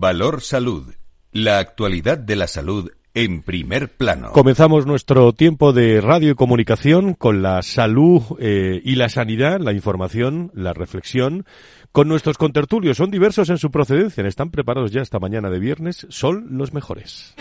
[0.00, 0.94] Valor Salud.
[1.32, 4.32] La actualidad de la salud en primer plano.
[4.32, 9.72] Comenzamos nuestro tiempo de radio y comunicación con la salud eh, y la sanidad, la
[9.72, 11.44] información, la reflexión,
[11.92, 12.96] con nuestros contertulios.
[12.96, 14.26] Son diversos en su procedencia.
[14.26, 16.06] Están preparados ya esta mañana de viernes.
[16.08, 17.34] Son los mejores.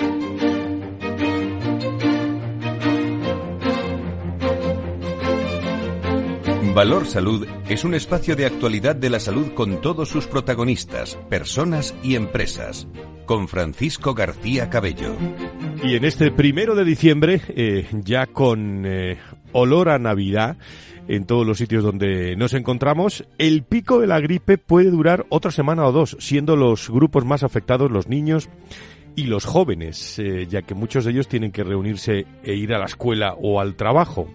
[6.74, 11.94] Valor Salud es un espacio de actualidad de la salud con todos sus protagonistas, personas
[12.02, 12.88] y empresas.
[13.25, 15.14] Con Francisco García Cabello.
[15.84, 19.18] Y en este primero de diciembre, eh, ya con eh,
[19.52, 20.57] olor a Navidad,
[21.10, 25.51] en todos los sitios donde nos encontramos, el pico de la gripe puede durar otra
[25.51, 28.50] semana o dos, siendo los grupos más afectados los niños
[29.18, 32.80] y los jóvenes, eh, ya que muchos de ellos tienen que reunirse e ir a
[32.80, 34.30] la escuela o al trabajo.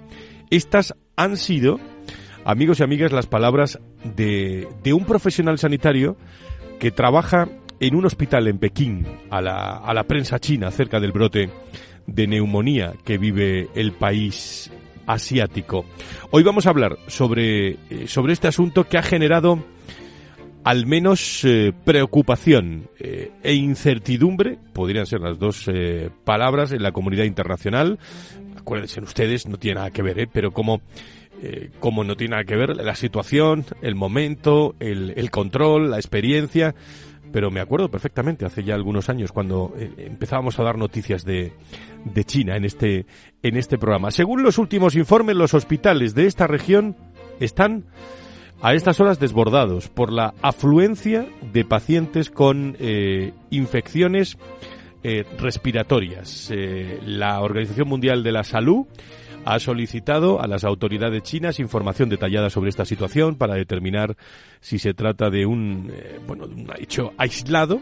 [0.50, 1.80] Estas han sido
[2.46, 3.80] amigos y amigas, las palabras
[4.16, 6.16] de, de un profesional sanitario
[6.78, 7.48] que trabaja
[7.80, 11.50] en un hospital en Pekín a la, a la prensa china acerca del brote
[12.06, 14.70] de neumonía que vive el país
[15.06, 15.84] asiático.
[16.30, 19.64] Hoy vamos a hablar sobre, eh, sobre este asunto que ha generado
[20.62, 25.68] al menos eh, preocupación eh, e incertidumbre, podrían ser las dos
[26.24, 27.98] palabras en la comunidad internacional.
[28.56, 30.80] Acuérdense ustedes, no tiene nada que ver, pero como
[31.42, 35.96] eh, como no tiene nada que ver la situación, el momento, el, el, control, la
[35.96, 36.74] experiencia.
[37.32, 41.52] Pero me acuerdo perfectamente hace ya algunos años cuando eh, empezábamos a dar noticias de,
[42.04, 43.04] de China en este,
[43.42, 44.10] en este programa.
[44.10, 46.96] Según los últimos informes, los hospitales de esta región
[47.40, 47.84] están
[48.62, 54.38] a estas horas desbordados por la afluencia de pacientes con eh, infecciones
[55.38, 56.52] respiratorias.
[57.04, 58.86] La Organización Mundial de la Salud
[59.46, 64.16] ha solicitado a las autoridades chinas información detallada sobre esta situación para determinar
[64.60, 67.80] si se trata de un, eh, bueno, de un hecho aislado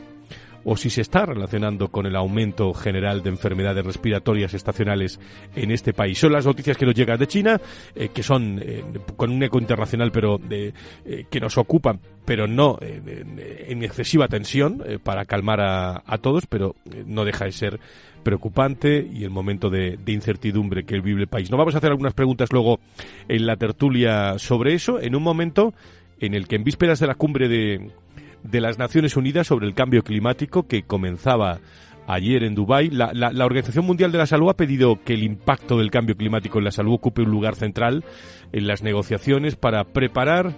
[0.65, 5.21] o si se está relacionando con el aumento general de enfermedades respiratorias estacionales
[5.55, 6.19] en este país.
[6.19, 7.61] Son las noticias que nos llegan de China,
[7.95, 8.83] eh, que son eh,
[9.17, 10.73] con un eco internacional, pero de,
[11.05, 16.75] eh, que nos ocupan, pero no en excesiva tensión para calmar a, a todos, pero
[17.07, 17.81] no deja de ser
[18.23, 21.51] preocupante y el momento de, de, incertidumbre que vive el país.
[21.51, 22.81] Nos vamos a hacer algunas preguntas luego
[23.29, 25.75] en la tertulia sobre eso, en un momento
[26.19, 27.91] en el que en vísperas de la cumbre de,
[28.45, 31.59] de las Naciones Unidas sobre el cambio climático que comenzaba
[32.07, 32.91] ayer en Dubái.
[32.91, 33.11] La,
[33.45, 36.71] Organización Mundial de la Salud ha pedido que el impacto del cambio climático en la
[36.71, 38.05] salud ocupe un lugar central
[38.53, 40.55] en las negociaciones para preparar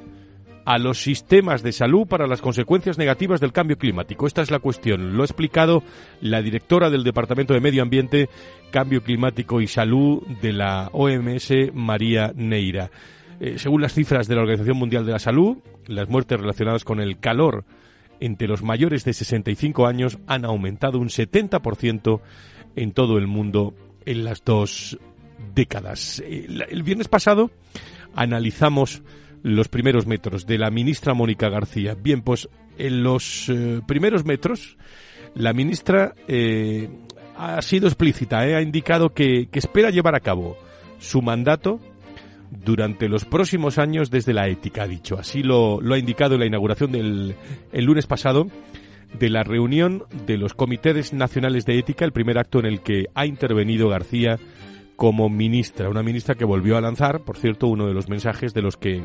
[0.65, 4.27] a los sistemas de salud para las consecuencias negativas del cambio climático.
[4.27, 5.17] Esta es la cuestión.
[5.17, 5.85] Lo ha explicado
[6.21, 8.29] la directora del Departamento de Medio Ambiente,
[8.73, 12.91] Cambio Climático y Salud de la OMS, María Neira.
[13.39, 17.01] Eh, según las cifras de la Organización Mundial de la Salud, las muertes relacionadas con
[17.01, 17.65] el calor
[18.21, 22.21] entre los mayores de 65 años han aumentado un 70%
[22.77, 24.99] en todo el mundo en las dos
[25.55, 26.23] décadas.
[26.27, 27.51] El, viernes pasado
[28.15, 29.03] analizamos
[29.43, 31.95] los primeros metros de la ministra Mónica García.
[31.95, 34.77] Bien, pues en los eh, primeros metros
[35.35, 36.89] la ministra eh,
[37.37, 40.57] ha sido explícita, eh, ha indicado que espera llevar a cabo
[40.99, 41.81] su mandato
[42.65, 45.19] durante los próximos años desde la ética, ha dicho.
[45.19, 47.35] Así lo, lo ha indicado en la inauguración del
[47.73, 48.47] el lunes pasado
[49.19, 53.07] de la reunión de los comités nacionales de ética, el primer acto en el que
[53.15, 54.39] ha intervenido García
[54.97, 58.63] como ministra, una ministra que volvió a lanzar, por cierto, uno de los mensajes de
[58.63, 59.03] los que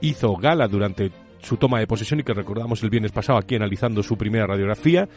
[0.00, 1.10] hizo gala durante
[1.42, 5.08] su toma de posesión y que recordamos el viernes pasado aquí analizando su primera radiografía,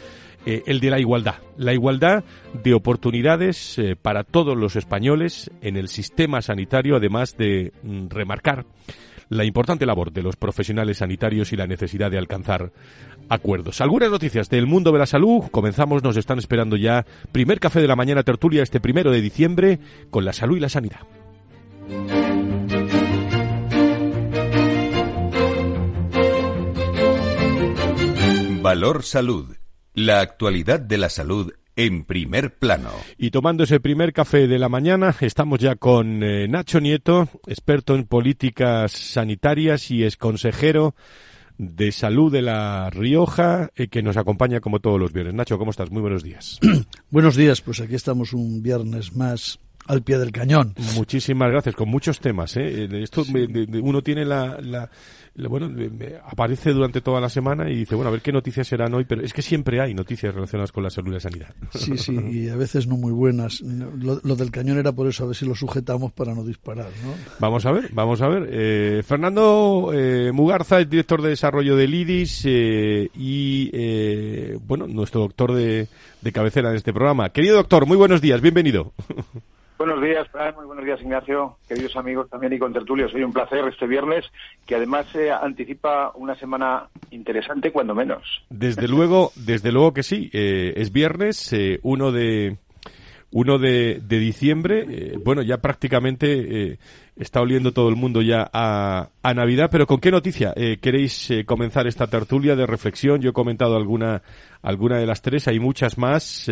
[0.45, 1.35] eh, el de la igualdad.
[1.57, 2.23] La igualdad
[2.63, 8.65] de oportunidades eh, para todos los españoles en el sistema sanitario, además de mm, remarcar
[9.29, 12.71] la importante labor de los profesionales sanitarios y la necesidad de alcanzar
[13.29, 13.81] acuerdos.
[13.81, 15.45] Algunas noticias del mundo de la salud.
[15.51, 19.79] Comenzamos, nos están esperando ya primer café de la mañana tertulia este primero de diciembre
[20.09, 20.99] con la salud y la sanidad.
[28.73, 29.55] Valor Salud.
[29.93, 32.89] La actualidad de la salud en primer plano.
[33.19, 37.93] Y tomando ese primer café de la mañana, estamos ya con eh, Nacho Nieto, experto
[37.93, 40.95] en políticas sanitarias y es consejero
[41.59, 45.35] de salud de La Rioja, eh, que nos acompaña como todos los viernes.
[45.35, 45.91] Nacho, ¿cómo estás?
[45.91, 46.59] Muy buenos días.
[47.11, 50.73] buenos días, pues aquí estamos un viernes más al pie del cañón.
[50.95, 52.55] Muchísimas gracias, con muchos temas.
[52.57, 52.87] ¿eh?
[53.03, 54.89] Esto uno tiene la, la,
[55.35, 55.69] bueno,
[56.25, 59.23] aparece durante toda la semana y dice, bueno, a ver qué noticias serán hoy, pero
[59.23, 61.55] es que siempre hay noticias relacionadas con la salud y la sanidad.
[61.73, 63.61] Sí, sí, y a veces no muy buenas.
[63.61, 67.13] Lo, del cañón era por eso, a ver si lo sujetamos para no disparar, ¿no?
[67.39, 68.47] Vamos a ver, vamos a ver.
[68.51, 75.21] Eh, Fernando eh, Mugarza es director de desarrollo del IDIS eh, y, eh, bueno, nuestro
[75.21, 75.87] doctor de,
[76.21, 77.29] de cabecera en este programa.
[77.29, 78.93] Querido doctor, muy buenos días, bienvenido.
[79.85, 83.11] Buenos días, muy buenos días, Ignacio, queridos amigos también y con tertulios.
[83.11, 84.23] Soy un placer este viernes,
[84.65, 88.23] que además se anticipa una semana interesante, cuando menos.
[88.49, 90.29] Desde luego, desde luego que sí.
[90.31, 92.55] Eh, es viernes, eh, uno de
[93.31, 94.85] uno de, diciembre.
[94.87, 96.77] Eh, bueno, ya prácticamente
[97.17, 101.87] está oliendo todo el mundo ya a, a Navidad, pero ¿con qué noticia queréis comenzar
[101.87, 103.19] esta tertulia de reflexión?
[103.19, 104.21] Yo he comentado alguna,
[104.61, 106.49] alguna de las tres, hay muchas más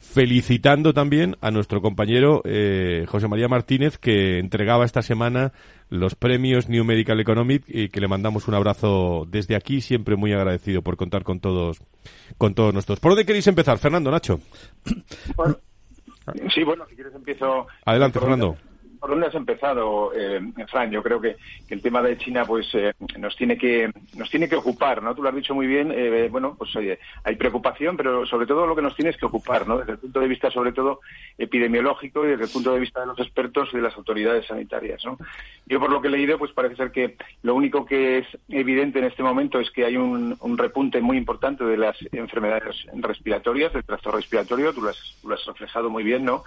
[0.00, 5.52] felicitando también a nuestro compañero eh, José María Martínez que entregaba esta semana
[5.90, 10.32] los premios New Medical Economic y que le mandamos un abrazo desde aquí, siempre muy
[10.32, 11.80] agradecido por contar con todos
[12.38, 13.00] con todos nosotros.
[13.00, 14.40] ¿Por dónde queréis empezar, Fernando, Nacho?
[16.54, 17.66] sí, bueno, si quieres empiezo.
[17.84, 18.56] Adelante, Fernando.
[19.00, 20.90] ¿Por dónde has empezado, eh, Fran?
[20.90, 21.36] Yo creo que,
[21.70, 25.14] el tema de China pues eh, nos tiene que nos tiene que ocupar, ¿no?
[25.14, 25.90] Tú lo has dicho muy bien.
[25.90, 29.66] Eh, bueno, pues oye, hay preocupación, pero sobre todo lo que nos tienes que ocupar,
[29.66, 29.78] ¿no?
[29.78, 31.00] Desde el punto de vista, sobre todo,
[31.38, 35.02] epidemiológico y desde el punto de vista de los expertos y de las autoridades sanitarias,
[35.06, 35.16] ¿no?
[35.66, 38.98] Yo por lo que he leído, pues parece ser que lo único que es evidente
[38.98, 43.84] en este momento es que hay un, repunte muy importante de las enfermedades respiratorias, del
[43.84, 44.74] trastorno respiratorio.
[44.74, 46.44] Tú lo has, lo has reflejado muy bien, ¿no?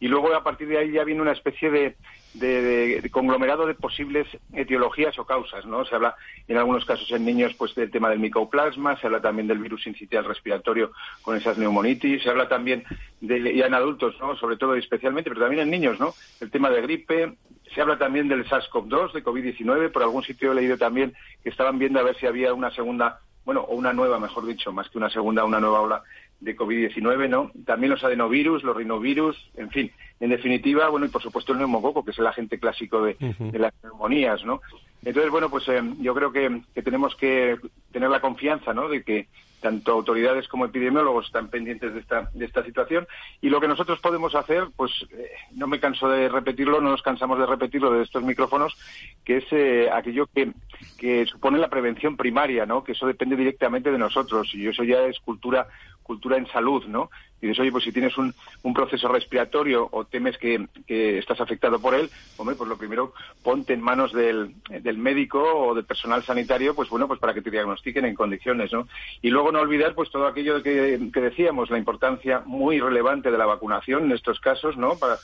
[0.00, 5.18] Y luego a partir de ahí ya viene una especie de, conglomerado de posibles etiologías
[5.18, 5.84] o causas, ¿no?
[5.84, 6.16] Se habla
[6.48, 9.86] en algunos casos en niños pues del tema del micoplasma, se habla también del virus
[9.86, 12.82] incitial respiratorio con esas neumonitis, se habla también
[13.20, 14.34] de, ya en adultos, ¿no?
[14.36, 16.14] Sobre todo y especialmente, pero también en niños, ¿no?
[16.40, 17.34] El tema de gripe,
[17.74, 21.12] se habla también del SARS-CoV-2, de COVID-19, por algún sitio he leído también
[21.42, 24.72] que estaban viendo a ver si había una segunda, bueno, o una nueva, mejor dicho,
[24.72, 26.02] más que una segunda, una nueva ola
[26.40, 27.52] de COVID-19, ¿no?
[27.64, 32.04] También los adenovirus, los rinovirus, en fin, en definitiva, bueno, y por supuesto el neumococo,
[32.04, 33.16] que es el agente clásico de,
[33.52, 34.60] las neumonías, ¿no?
[35.02, 37.58] Entonces, bueno, pues eh, yo creo que, tenemos que
[37.90, 39.28] tener la confianza, ¿no?, de que
[39.60, 43.06] tanto autoridades como epidemiólogos están pendientes de esta, de esta situación
[43.42, 47.02] y lo que nosotros podemos hacer, pues eh, no me canso de repetirlo, no nos
[47.02, 48.74] cansamos de repetirlo de estos micrófonos,
[49.22, 50.52] que es eh, aquello que,
[50.98, 52.82] que supone la prevención primaria, ¿no?
[52.82, 55.68] Que eso depende directamente de nosotros y eso ya es cultura
[56.10, 57.08] cultura en salud, ¿no?
[57.40, 61.40] Y dices, oye, pues si tienes un, un proceso respiratorio o temes que, que, estás
[61.40, 65.84] afectado por él, hombre, pues lo primero, ponte en manos del, del médico o del
[65.84, 68.88] personal sanitario, pues bueno, pues para que te diagnostiquen en condiciones, ¿no?
[69.22, 73.38] Y luego no olvidar, pues todo aquello que, que decíamos, la importancia muy relevante de
[73.38, 74.96] la vacunación en estos casos, ¿no?
[74.96, 75.18] Para,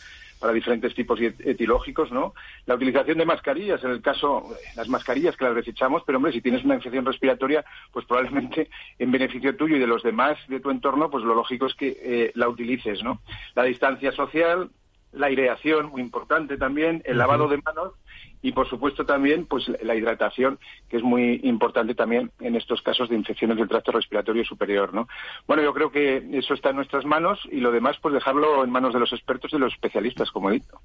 [0.53, 2.33] diferentes tipos etilógicos, ¿no?
[2.67, 4.45] La utilización de mascarillas, en el caso,
[4.77, 9.11] las mascarillas que las desechamos, pero hombre, si tienes una infección respiratoria, pues probablemente en
[9.11, 12.32] beneficio tuyo y de los demás de tu entorno, pues lo lógico es que eh,
[12.35, 13.20] la utilices, ¿no?
[13.55, 14.70] La distancia social,
[15.12, 17.93] la aireación, muy importante también, el lavado de manos
[18.43, 20.58] y por supuesto también pues la hidratación
[20.88, 25.08] que es muy importante también en estos casos de infecciones del tracto respiratorio superior no
[25.49, 28.70] bueno yo creo que eso está en nuestras manos y lo demás pues dejarlo en
[28.70, 30.81] manos de los expertos y de los especialistas como he dicho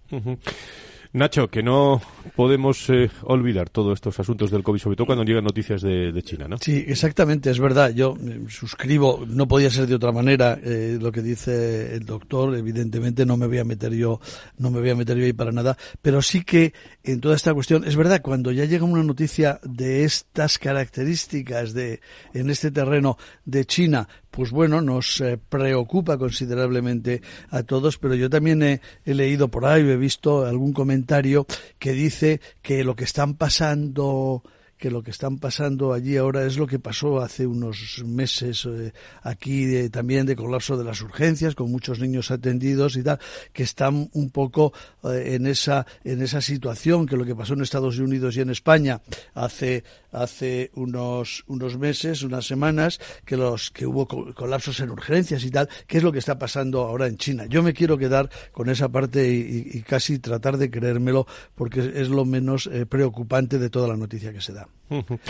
[1.13, 2.02] Nacho, que no
[2.38, 6.48] podemos eh, olvidar todos estos asuntos del COVID, sobre todo cuando llegan noticias de, China,
[6.48, 6.58] ¿no?
[6.58, 7.92] Sí, exactamente, es verdad.
[7.94, 12.56] Yo eh, suscribo, no podía ser de otra manera eh, lo que dice el doctor.
[12.56, 14.22] Evidentemente no me voy a meter yo,
[14.58, 16.74] no me voy a meter yo ahí para nada, pero sí que
[17.04, 22.00] en toda esta cuestión es verdad cuando ya llega una noticia de estas características de
[22.34, 28.29] en este terreno de China, pues bueno, nos eh, preocupa considerablemente a todos, pero yo
[28.29, 31.45] también he, leído por ahí, he visto algún comentario
[31.77, 34.43] que dice que lo que están pasando
[34.77, 38.91] que lo que están pasando allí ahora es lo que pasó hace unos meses eh,
[39.21, 43.19] aquí también de colapso de las urgencias con muchos niños atendidos y tal
[43.53, 44.73] que están un poco
[45.03, 48.50] eh, en esa en esa situación que lo que pasó en Estados Unidos y en
[48.50, 49.01] España
[49.35, 55.51] hace hace unos unos meses unas semanas que los que hubo colapsos en urgencias y
[55.51, 58.70] tal qué es lo que está pasando ahora en China yo me quiero quedar con
[58.70, 61.25] esa parte y, casi tratar de creérmelo
[61.56, 64.68] porque es lo menos eh, preocupante de toda la noticia que se da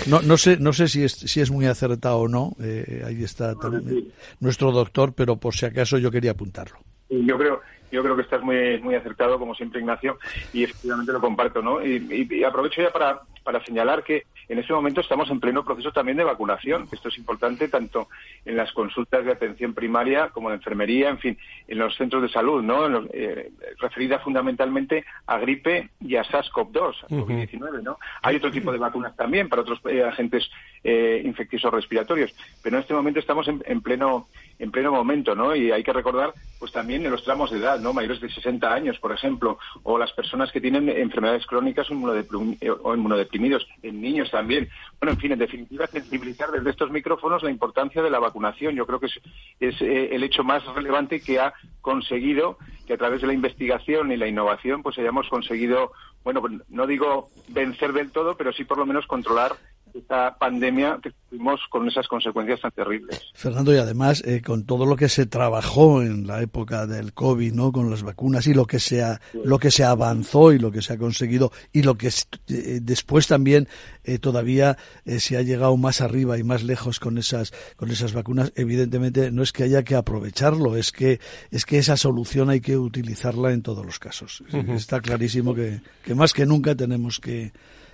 [0.08, 2.56] no, no sé, no sé si es, si es muy acertado o no.
[2.62, 6.80] Eh, ahí está también nuestro doctor, pero por si acaso yo quería apuntarlo.
[7.10, 7.62] Yo creo,
[7.92, 10.18] yo creo que estás muy, muy acertado, como siempre, Ignacio,
[10.54, 11.86] y efectivamente lo comparto, ¿no?
[11.86, 16.18] Y, aprovecho ya para, para señalar que en ese momento estamos en pleno proceso también
[16.18, 16.88] de vacunación.
[16.92, 18.10] Esto es importante tanto
[18.44, 22.30] en las consultas de atención primaria como de enfermería, en fin, en los centros de
[22.30, 23.06] salud, ¿no?
[23.14, 27.98] Eh, referida fundamentalmente a gripe y a SARS-CoV-2, COVID-19, ¿no?
[28.22, 30.50] Hay otro tipo de vacunas también para otros eh, agentes
[30.84, 34.28] eh, infecciosos respiratorios, pero en este momento estamos en pleno
[34.62, 35.56] en pleno momento, ¿no?
[35.56, 37.94] Y hay que recordar, pues también en los tramos de edad, ¿no?
[37.94, 43.68] Mayores de 60 años, por ejemplo, o las personas que tienen enfermedades crónicas o inmunodeprimidos,
[43.82, 44.70] en niños también.
[45.00, 48.75] Bueno, en fin, en definitiva, sensibilizar desde estos micrófonos la importancia de la vacunación.
[48.75, 53.22] Yo creo que es, eh, el hecho más relevante que ha conseguido que a través
[53.22, 55.91] de la investigación y la innovación, pues hayamos conseguido,
[56.24, 59.53] bueno, no digo vencer del todo, pero sí por lo menos controlar
[59.94, 63.32] esta pandemia que tuvimos con esas consecuencias tan terribles.
[63.34, 67.54] Fernando, y además, eh, con todo lo que se trabajó en la época del COVID,
[67.54, 67.72] ¿no?
[67.72, 69.04] Con las vacunas y lo que se,
[69.44, 73.28] lo que se avanzó y lo que se ha conseguido y lo que eh, después
[73.28, 73.68] también
[74.04, 78.52] eh, todavía se ha llegado más arriba y más lejos con esas, con esas vacunas,
[78.56, 81.20] evidentemente no es que haya que aprovecharlo, es que,
[81.52, 84.44] es que esa solución hay que utilizarla en todos los casos.
[84.70, 87.52] Está clarísimo que, que más que nunca tenemos que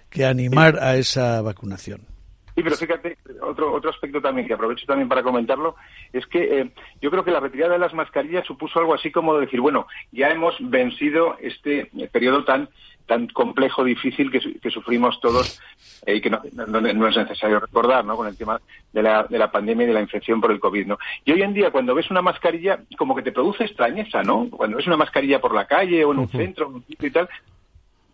[0.09, 2.01] que animar a esa vacunación.
[2.55, 5.75] Sí, pero fíjate, otro, otro aspecto también que aprovecho también para comentarlo,
[6.11, 9.37] es que eh, yo creo que la retirada de las mascarillas supuso algo así como
[9.37, 12.67] decir, bueno, ya hemos vencido este periodo tan
[13.07, 15.59] tan complejo, difícil que, sufrimos todos
[16.05, 18.17] eh, y que no, es necesario recordar, ¿no?
[18.17, 18.59] Con el tema
[18.91, 20.99] de la, de la pandemia y de la infección por el COVID, ¿no?
[21.23, 24.49] Y hoy en día, cuando ves una mascarilla, como que te produce extrañeza, ¿no?
[24.49, 27.29] Cuando ves una mascarilla por la calle o en un centro, un sitio y tal,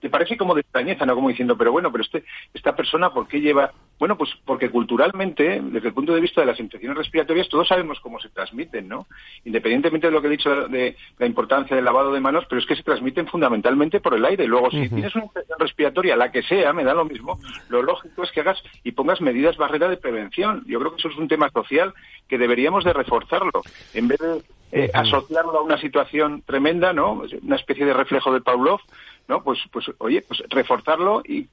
[0.03, 1.15] te parece como de extrañeza, ¿no?
[1.15, 3.71] Como diciendo, pero bueno, pero este, esta persona, ¿por qué lleva...?
[3.97, 8.01] Bueno, pues porque culturalmente, desde el punto de vista de las infecciones respiratorias, todos sabemos
[8.01, 9.07] cómo se transmiten, ¿no?
[9.45, 12.67] Independientemente de lo que he dicho de la importancia del lavado de manos, pero es
[12.67, 14.45] que se transmiten fundamentalmente por el aire.
[14.45, 18.23] Luego, si tienes una infección respiratoria, la que sea, me da lo mismo, lo lógico
[18.23, 20.65] es que hagas y pongas medidas barrera de prevención.
[20.67, 21.93] Yo creo que eso es un tema social
[22.27, 23.61] que deberíamos de reforzarlo,
[23.93, 24.41] en vez de
[24.75, 27.23] eh, asociarlo a una situación tremenda, ¿no?
[27.43, 28.81] Una especie de reflejo de Pavlov,
[29.27, 29.43] ¿no?
[29.43, 31.47] Pues, pues oye, pues reforzarlo y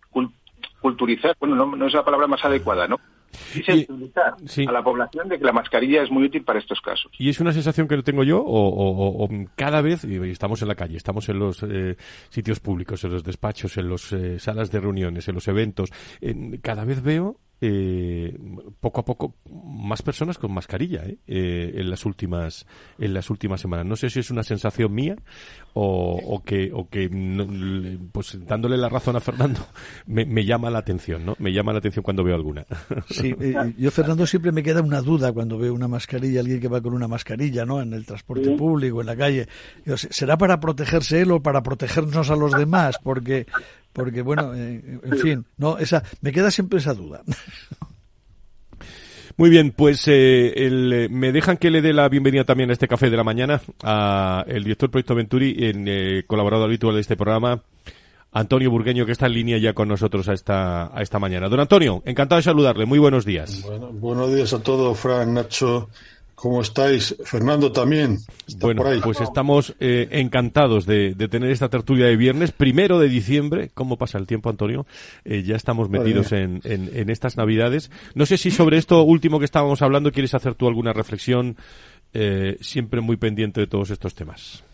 [0.80, 2.98] culturizar, bueno, no, es la palabra más adecuada, ¿no?
[3.54, 4.34] Y sensibilizar
[4.66, 7.12] a la población de que la mascarilla es muy útil para estos casos.
[7.16, 10.96] ¿Y es una sensación que tengo yo o, cada vez, y estamos en la calle,
[10.96, 11.96] estamos en los eh,
[12.28, 15.90] sitios públicos, en los despachos, en las eh, salas de reuniones, en los eventos,
[16.62, 18.38] cada vez veo eh,
[18.80, 21.18] poco a poco más personas con mascarilla ¿eh?
[21.26, 22.66] Eh, en las últimas
[22.98, 23.84] en las últimas semanas.
[23.84, 25.16] No sé si es una sensación mía
[25.74, 27.10] o, que o que
[28.12, 29.60] pues dándole la razón a Fernando
[30.06, 32.64] me, llama la atención no me llama la atención cuando veo alguna.
[33.10, 33.34] Sí
[33.76, 36.94] yo Fernando siempre me queda una duda cuando veo una mascarilla alguien que va con
[36.94, 39.48] una mascarilla no en el transporte público en la calle.
[39.96, 43.46] Será para protegerse él o para protegernos a los demás porque
[43.92, 47.22] porque bueno, eh, en fin, no, esa, me queda siempre esa duda.
[49.36, 52.88] Muy bien, pues eh, eh, me dejan que le dé la bienvenida también a este
[52.88, 57.16] café de la mañana a el director del Proyecto Venturi, en, colaborador habitual de este
[57.16, 57.62] programa,
[58.32, 61.48] Antonio Burgueño, que está en línea ya con nosotros a esta, a esta mañana.
[61.48, 62.84] Don Antonio, encantado de saludarle.
[62.84, 63.62] Muy buenos días.
[63.62, 65.88] Bueno, buenos días a todos, Fran, Nacho
[66.40, 67.14] ¿Cómo estáis?
[67.22, 68.16] Fernando también.
[68.60, 73.70] bueno, pues estamos eh, encantados de, tener esta tertulia de viernes, primero de diciembre.
[73.74, 74.86] ¿Cómo pasa el tiempo, Antonio?
[75.26, 77.90] Eh, ya estamos metidos en, en, estas Navidades.
[78.14, 81.58] No sé si sobre esto último que estábamos hablando quieres hacer tú alguna reflexión,
[82.14, 84.64] eh, siempre muy pendiente de todos estos temas.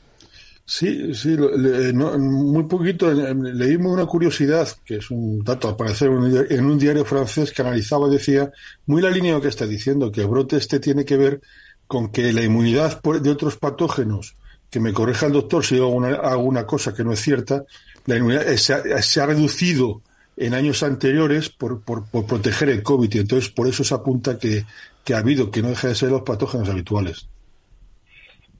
[0.68, 3.12] Sí, sí, muy poquito.
[3.12, 6.10] Leímos una curiosidad, que es un dato al parecer
[6.50, 8.50] en un diario francés que analizaba, decía,
[8.86, 11.40] muy la línea de lo que está diciendo, que el brote este tiene que ver
[11.86, 14.34] con que la inmunidad de otros patógenos,
[14.68, 17.64] que me corrija el doctor si hago alguna cosa que no es cierta,
[18.06, 20.02] la inmunidad se ha, reducido
[20.36, 24.64] en años anteriores por, por, proteger el COVID y entonces por eso se apunta que,
[25.04, 27.28] que ha habido, que no deja de ser los patógenos habituales.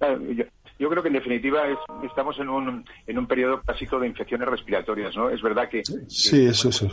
[0.00, 0.44] Yo
[0.78, 1.62] creo que en definitiva
[2.04, 5.30] estamos en un, en un periodo clásico de infecciones respiratorias, ¿no?
[5.30, 6.88] Es verdad que, sí, eso, eso.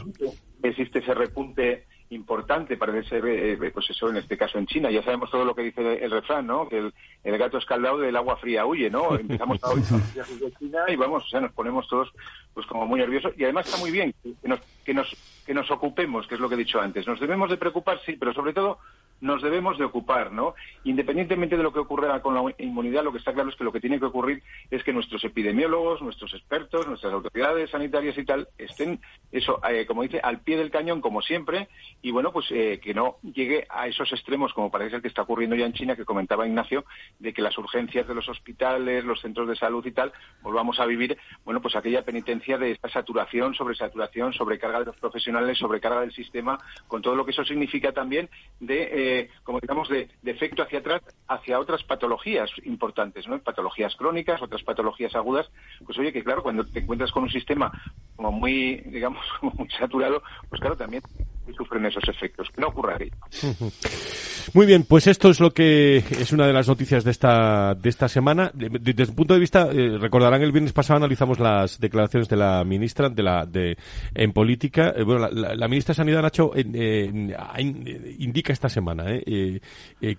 [0.63, 4.91] existe ese repunte importante, parece ser, eh, pues eso, en este caso en China.
[4.91, 6.67] Ya sabemos todo lo que dice el refrán, ¿no?
[6.67, 6.91] Que
[7.23, 9.15] el, gato escaldado del agua fría huye, ¿no?
[9.17, 12.11] Empezamos a oír de China y vamos, o sea, nos ponemos todos
[12.53, 13.33] pues como muy nerviosos.
[13.37, 16.47] Y además está muy bien que nos, que nos, que nos ocupemos, que es lo
[16.47, 17.07] que he dicho antes.
[17.07, 18.79] Nos debemos de preocupar, sí, pero sobre todo
[19.23, 20.53] nos debemos de ocupar, ¿no?
[20.83, 23.71] Independientemente de lo que ocurra con la inmunidad, lo que está claro es que lo
[23.71, 28.49] que tiene que ocurrir es que nuestros epidemiólogos, nuestros expertos, nuestras autoridades sanitarias y tal
[28.57, 28.99] estén,
[29.31, 31.69] eso, eh, como dice, al pie del cañón como siempre
[32.01, 35.55] y bueno, pues eh, que no llegue a esos extremos como parece que está ocurriendo
[35.55, 36.83] ya en China, que comentaba Ignacio,
[37.17, 40.11] de que las urgencias de los hospitales, los centros de salud y tal,
[40.41, 45.57] volvamos a vivir, bueno, pues aquella penitencia de esta saturación, sobresaturación, sobrecarga de los profesionales,
[45.57, 49.12] sobrecarga del sistema, con todo lo que eso significa también de, eh,
[49.43, 53.39] como digamos, de, efecto hacia atrás, hacia otras patologías importantes, ¿no?
[53.39, 55.49] Patologías crónicas, otras patologías agudas,
[55.85, 57.71] pues oye, que claro, cuando te encuentras con un sistema
[58.15, 61.03] como muy, digamos, muy saturado, pues claro, también
[61.51, 62.49] sufren esos efectos.
[62.53, 62.97] Que no ocurra.
[64.53, 67.89] Muy bien, pues esto es lo que es una de las noticias de esta de
[67.89, 68.51] esta semana.
[68.53, 72.63] Desde el punto de vista, eh, recordarán el viernes pasado analizamos las declaraciones de la
[72.63, 73.77] ministra de la de
[74.13, 74.93] en política.
[74.95, 79.59] Eh, bueno, la, ministra de Sanidad Nacho indica esta semana eh,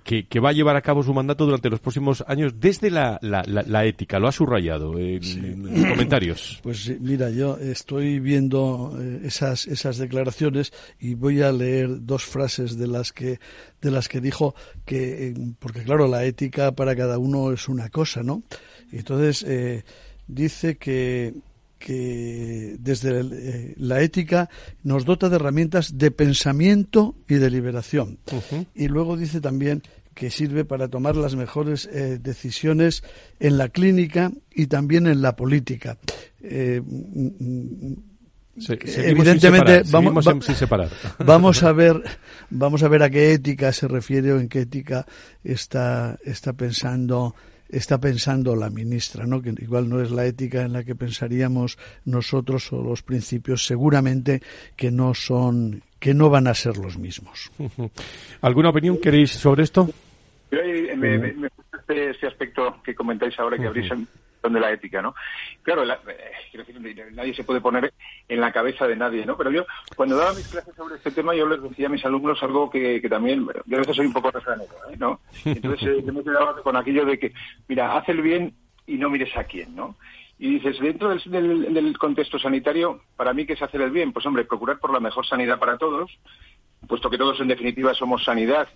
[0.03, 3.19] que, que, va a llevar a cabo su mandato durante los próximos años desde la,
[3.21, 4.19] la, ética.
[4.19, 5.21] Lo ha subrayado en,
[5.91, 6.61] comentarios.
[6.63, 12.87] Pues mira, yo estoy viendo esas esas declaraciones y voy a leer dos frases de
[12.87, 13.39] las que
[13.81, 14.55] de las que dijo
[14.85, 18.43] que eh, porque claro la ética para cada uno es una cosa no
[18.93, 19.85] entonces eh,
[20.27, 21.35] dice que
[21.79, 24.49] que desde eh, la ética
[24.83, 28.19] nos dota de herramientas de pensamiento y de liberación.
[28.75, 29.83] Y luego dice también
[30.15, 31.91] que sirve para tomar las mejores
[32.23, 33.03] decisiones
[33.39, 35.99] en la clínica y también en la política
[38.57, 40.25] evidentemente vamos,
[41.19, 42.03] vamos a ver
[42.51, 45.07] vamos a ver a qué ética se refiere o en qué ética
[45.43, 47.35] está está pensando
[47.69, 49.43] está pensando la ministra, ¿no?
[49.43, 54.43] Que igual no es la ética en la que pensaríamos nosotros o los principios, seguramente
[54.77, 57.51] que no son que no van a ser los mismos.
[58.43, 59.89] ¿Alguna opinión queréis sobre esto?
[60.51, 63.91] me, gusta este, este, aspecto que comentáis ahora, que abrís
[64.53, 65.15] de la ética, ¿no?
[65.63, 67.93] Claro, eh, nadie se puede poner
[68.29, 69.37] en la cabeza de nadie, ¿no?
[69.37, 72.43] Pero yo, cuando daba mis clases sobre este tema, yo les decía a mis alumnos
[72.43, 74.97] algo que, también, yo a veces soy un poco refranero, ¿eh?
[74.99, 75.21] ¿no?
[75.45, 76.23] Entonces, eh, yo me
[76.63, 77.33] con aquello de que,
[77.69, 78.55] mira, haz el bien
[78.87, 79.97] y no mires a quién, ¿no?
[80.39, 84.13] Y dices, dentro del, del, contexto sanitario, para mí, ¿qué es hacer el bien?
[84.13, 86.11] Pues, hombre, procurar por la mejor sanidad para todos,
[86.89, 88.69] puesto que todos, en definitiva, somos sanidad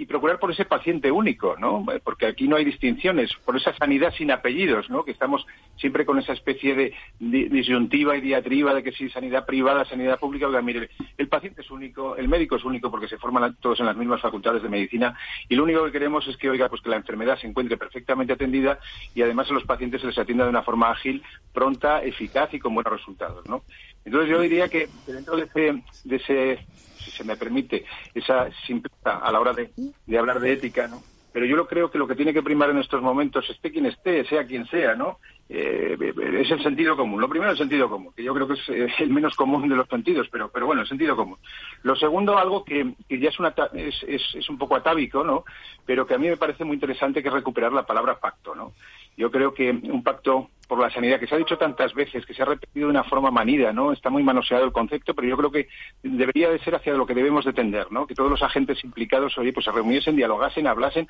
[0.00, 1.84] y procurar por ese paciente único, ¿no?
[2.02, 5.04] Porque aquí no hay distinciones, por esa sanidad sin apellidos, ¿no?
[5.04, 9.84] Que estamos siempre con esa especie de disyuntiva y diatriba de que si sanidad privada,
[9.84, 10.88] sanidad pública, oiga, mire,
[11.18, 14.22] el paciente es único, el médico es único porque se forman todos en las mismas
[14.22, 15.18] facultades de medicina
[15.50, 18.32] y lo único que queremos es que, oiga, pues que la enfermedad se encuentre perfectamente
[18.32, 18.78] atendida
[19.14, 22.58] y además a los pacientes se les atienda de una forma ágil, pronta, eficaz y
[22.58, 23.64] con buenos resultados, ¿no?
[24.06, 26.66] Entonces yo diría que dentro de ese, de ese
[27.04, 29.70] si se me permite, esa simpleza a la hora de,
[30.18, 31.02] hablar de ética, ¿no?
[31.32, 33.86] Pero yo lo creo que lo que tiene que primar en estos momentos, esté quien
[33.86, 35.18] esté, sea quien sea, ¿no?
[35.48, 35.96] Eh,
[36.40, 37.20] es el sentido común.
[37.20, 39.76] Lo primero, el sentido común, que yo creo que es eh, el menos común de
[39.76, 41.38] los sentidos, pero, pero bueno, el sentido común.
[41.82, 45.44] Lo segundo, algo que, ya es, una, es, es, un poco atávico, ¿no?
[45.86, 48.72] Pero que a mí me parece muy interesante, que es recuperar la palabra pacto, ¿no?
[49.16, 52.32] Yo creo que un pacto por la sanidad, que se ha dicho tantas veces, que
[52.32, 53.92] se ha repetido de una forma manida, ¿no?
[53.92, 55.66] Está muy manoseado el concepto, pero yo creo que
[56.00, 58.06] debería de ser hacia lo que debemos de tender, ¿no?
[58.06, 61.08] Que todos los agentes implicados, oye, pues se reuniesen, dialogasen, hablasen,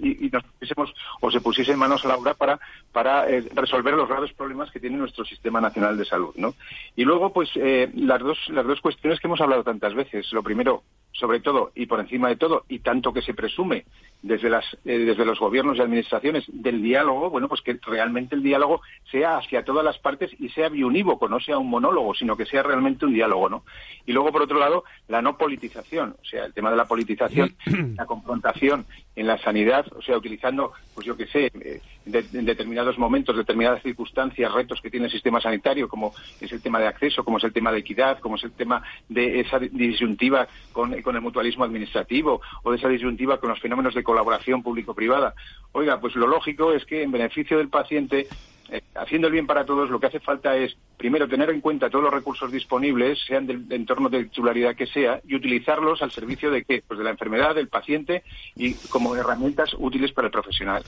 [0.00, 2.58] y, nos pusiésemos o se pusiesen manos a la obra para,
[2.90, 6.54] para eh, resolver los graves problemas que tiene nuestro sistema nacional de salud, ¿no?
[6.96, 10.32] Y luego, pues, eh, las dos, las dos cuestiones que hemos hablado tantas veces.
[10.32, 10.84] Lo primero,
[11.18, 13.84] sobre todo y por encima de todo, y tanto que se presume
[14.22, 18.42] desde, las, eh, desde los gobiernos y administraciones del diálogo, bueno, pues que realmente el
[18.42, 22.46] diálogo sea hacia todas las partes y sea biunívoco, no sea un monólogo, sino que
[22.46, 23.64] sea realmente un diálogo, ¿no?
[24.04, 27.54] Y luego, por otro lado, la no politización, o sea, el tema de la politización,
[27.96, 32.98] la confrontación en la sanidad, o sea, utilizando, pues yo qué sé, eh, en determinados
[32.98, 37.24] momentos, determinadas circunstancias, retos que tiene el sistema sanitario, como es el tema de acceso,
[37.24, 41.20] como es el tema de equidad, como es el tema de esa disyuntiva con, el
[41.22, 45.34] mutualismo administrativo o de esa disyuntiva con los fenómenos de colaboración público-privada.
[45.72, 48.28] Oiga, pues lo lógico es que en beneficio del paciente
[48.70, 51.90] eh, haciendo el bien para todos, lo que hace falta es, primero, tener en cuenta
[51.90, 56.50] todos los recursos disponibles, sean del entorno de titularidad que sea, y utilizarlos al servicio
[56.50, 56.82] de qué?
[56.86, 58.22] Pues de la enfermedad, del paciente
[58.54, 60.82] y como herramientas útiles para el profesional.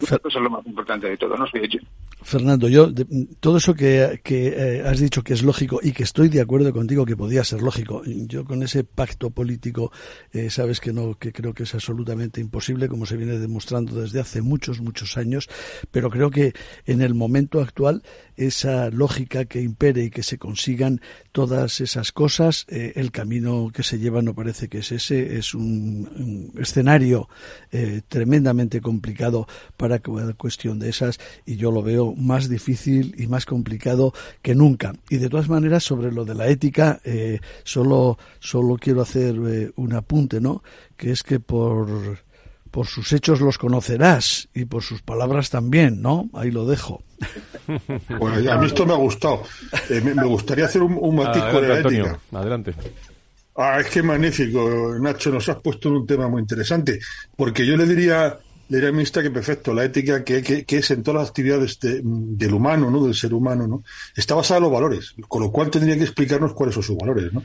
[0.00, 1.46] Eso es lo más importante de todo, ¿no?
[2.22, 2.88] Fernando, yo,
[3.40, 7.04] todo eso que, eh, has dicho que es lógico y que estoy de acuerdo contigo
[7.04, 9.90] que podía ser lógico, yo con ese pacto político,
[10.32, 14.20] eh, sabes que no, que creo que es absolutamente imposible, como se viene demostrando desde
[14.20, 15.48] hace muchos, muchos años,
[15.90, 16.52] pero creo que
[16.86, 18.02] en el momento actual
[18.46, 21.00] esa lógica que impere y que se consigan
[21.32, 25.54] todas esas cosas, eh, el camino que se lleva no parece que es ese, es
[25.54, 27.28] un, escenario
[27.70, 33.26] eh, tremendamente complicado para cada cuestión de esas y yo lo veo más difícil y
[33.26, 34.92] más complicado que nunca.
[35.08, 39.92] Y de todas maneras, sobre lo de la ética, eh, solo, solo quiero hacer un
[39.94, 40.62] apunte, ¿no?
[40.96, 42.18] Que es que por
[42.72, 46.28] por sus hechos los conocerás y por sus palabras también, ¿no?
[46.32, 47.04] Ahí lo dejo.
[48.18, 49.44] Bueno, a mí esto me ha gustado.
[49.88, 52.18] Eh, me, gustaría hacer un, un matiz con la ética.
[52.32, 52.74] Adelante.
[53.54, 56.98] Ah, es que magnífico, Nacho, nos has puesto en un tema muy interesante,
[57.36, 60.90] porque yo le diría, le diría a ministra que perfecto, la ética que, que, es
[60.90, 63.04] en todas las actividades del humano, ¿no?
[63.04, 63.84] Del ser humano, ¿no?
[64.16, 67.32] Está basada en los valores, con lo cual tendría que explicarnos cuáles son sus valores,
[67.32, 67.44] ¿no?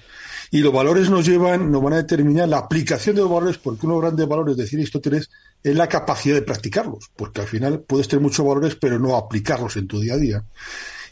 [0.52, 3.86] Y los valores nos llevan, nos van a determinar la aplicación de los valores, porque
[3.86, 5.30] uno de los grandes valores, decir Aristóteles,
[5.64, 9.76] es la capacidad de practicarlos, porque al final puedes tener muchos valores, pero no aplicarlos
[9.78, 10.44] en tu día a día.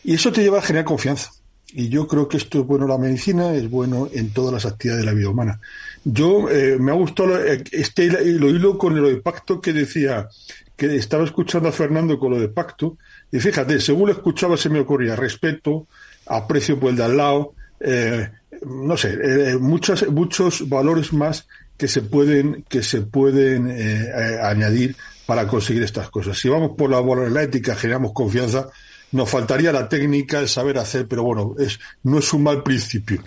[0.04, 1.32] Y eso te lleva a generar confianza.
[1.74, 4.66] Y yo creo que esto es bueno en la medicina, es bueno en todas las
[4.66, 5.60] actividades de la vida humana.
[6.06, 10.30] Yo eh, me ha gustado eh, este lo hilo con lo de pacto que decía
[10.78, 12.98] que estaba escuchando a Fernando con lo de pacto
[13.32, 15.88] y fíjate, según lo escuchaba se me ocurría respeto,
[16.28, 18.30] aprecio por el de al lado, eh,
[18.66, 21.48] no sé, eh, muchos, muchos valores más
[21.78, 26.38] que se pueden, que se pueden eh, eh, añadir para conseguir estas cosas.
[26.38, 28.70] Si vamos por la, por la ética, generamos confianza,
[29.12, 33.22] nos faltaría la técnica, el saber hacer, pero bueno, es, no es un mal principio.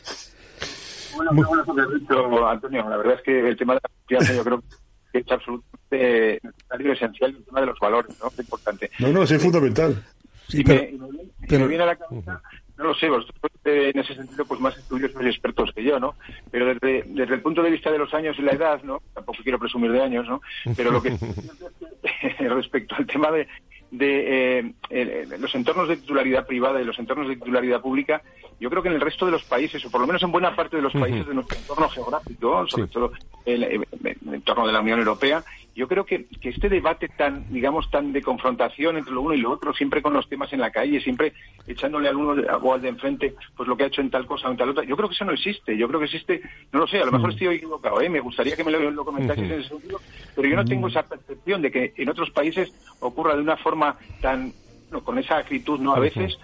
[1.14, 1.44] Bueno, Muy...
[1.44, 2.88] bueno que has dicho, Antonio.
[2.88, 4.62] La verdad es que el tema de la confianza yo creo
[5.12, 8.28] que es absolutamente necesario esencial el tema de los valores, ¿no?
[8.28, 8.90] Es importante.
[8.98, 10.04] No, no, es fundamental.
[10.48, 10.82] Sí, pero,
[11.60, 12.40] me, viene a la cabeza
[12.78, 16.14] no lo sé, vosotros en ese sentido pues más estudiosos y expertos que yo, ¿no?
[16.50, 19.02] Pero desde, desde el punto de vista de los años y la edad, ¿no?
[19.12, 20.40] Tampoco quiero presumir de años, ¿no?
[20.76, 21.10] Pero lo que
[22.38, 23.48] respecto al tema de,
[23.90, 28.22] de eh, los entornos de titularidad privada y los entornos de titularidad pública,
[28.60, 30.54] yo creo que en el resto de los países, o por lo menos en buena
[30.54, 33.12] parte de los países de nuestro entorno geográfico, sobre todo
[33.44, 33.86] el, el,
[34.32, 35.44] entorno de la Unión Europea,
[35.78, 39.40] yo creo que, que, este debate tan, digamos, tan de confrontación entre lo uno y
[39.40, 41.34] lo otro, siempre con los temas en la calle, siempre
[41.68, 44.48] echándole al uno o al de enfrente, pues lo que ha hecho en tal cosa
[44.48, 45.78] o en tal otra, yo creo que eso no existe.
[45.78, 48.08] Yo creo que existe, no lo sé, a lo mejor estoy equivocado, ¿eh?
[48.08, 50.00] me gustaría que me lo, lo comentaseis en ese sentido,
[50.34, 53.96] pero yo no tengo esa percepción de que en otros países ocurra de una forma
[54.20, 54.52] tan
[55.04, 55.94] con esa actitud, ¿no?
[55.94, 56.38] A veces,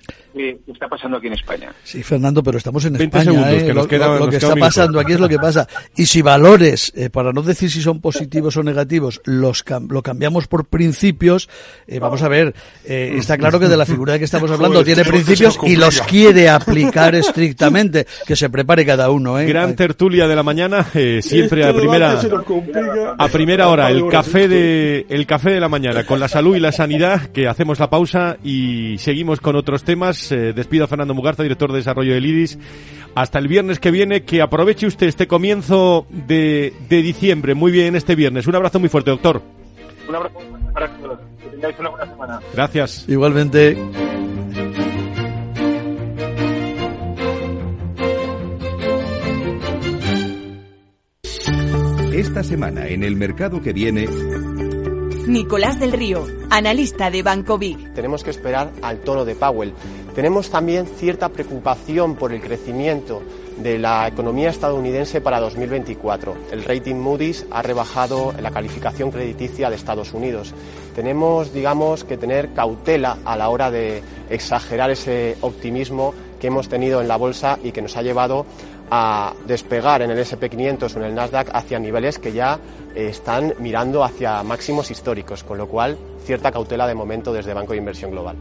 [0.66, 1.72] está pasando aquí en España.
[1.82, 3.52] Sí, Fernando, pero estamos en España.
[3.52, 3.72] ¿eh?
[3.72, 5.66] lo, que está pasando aquí es lo que pasa.
[5.96, 10.46] Y si valores, eh, para no decir si son positivos o negativos, los lo cambiamos
[10.46, 11.48] por principios,
[11.86, 14.84] eh, vamos a ver, eh, está claro que de la figura de que estamos hablando
[14.84, 18.06] tiene principios y los quiere aplicar estrictamente.
[18.26, 19.38] Que se prepare cada uno.
[19.38, 19.46] ¿eh?
[19.46, 20.86] Gran tertulia de la mañana,
[21.20, 22.20] siempre a primera,
[23.18, 26.60] a primera hora, el café de, el café de la mañana, con la salud y
[26.60, 30.23] la sanidad, que hacemos la pausa y seguimos con otros temas.
[30.32, 32.58] Eh, despido a Fernando Mugarza, director de desarrollo del IDIS.
[33.14, 37.54] Hasta el viernes que viene, que aproveche usted este comienzo de, de diciembre.
[37.54, 38.46] Muy bien este viernes.
[38.46, 39.42] Un abrazo muy fuerte, doctor.
[40.08, 40.38] Un abrazo
[40.72, 41.18] para todos.
[41.40, 42.40] Que tengáis una buena semana.
[42.52, 43.04] Gracias.
[43.08, 43.76] Igualmente.
[52.12, 54.06] Esta semana en el mercado que viene
[55.26, 57.94] Nicolás del Río, analista de Banco Big.
[57.94, 59.72] Tenemos que esperar al tono de Powell.
[60.14, 63.22] Tenemos también cierta preocupación por el crecimiento
[63.56, 66.36] de la economía estadounidense para 2024.
[66.52, 70.52] El rating Moody's ha rebajado la calificación crediticia de Estados Unidos.
[70.94, 77.00] Tenemos, digamos, que tener cautela a la hora de exagerar ese optimismo que hemos tenido
[77.00, 78.44] en la bolsa y que nos ha llevado
[78.90, 82.58] a despegar en el SP500 o en el Nasdaq hacia niveles que ya
[82.94, 87.78] están mirando hacia máximos históricos, con lo cual cierta cautela de momento desde Banco de
[87.78, 88.36] Inversión Global.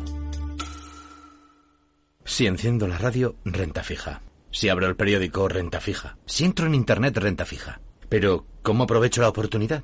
[2.25, 4.21] Si enciendo la radio, renta fija.
[4.51, 6.17] Si abro el periódico, renta fija.
[6.25, 7.81] Si entro en Internet, renta fija.
[8.07, 9.83] Pero, ¿cómo aprovecho la oportunidad?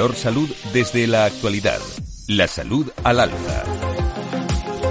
[0.00, 1.78] Valor Salud desde la actualidad.
[2.26, 3.64] La salud al alza.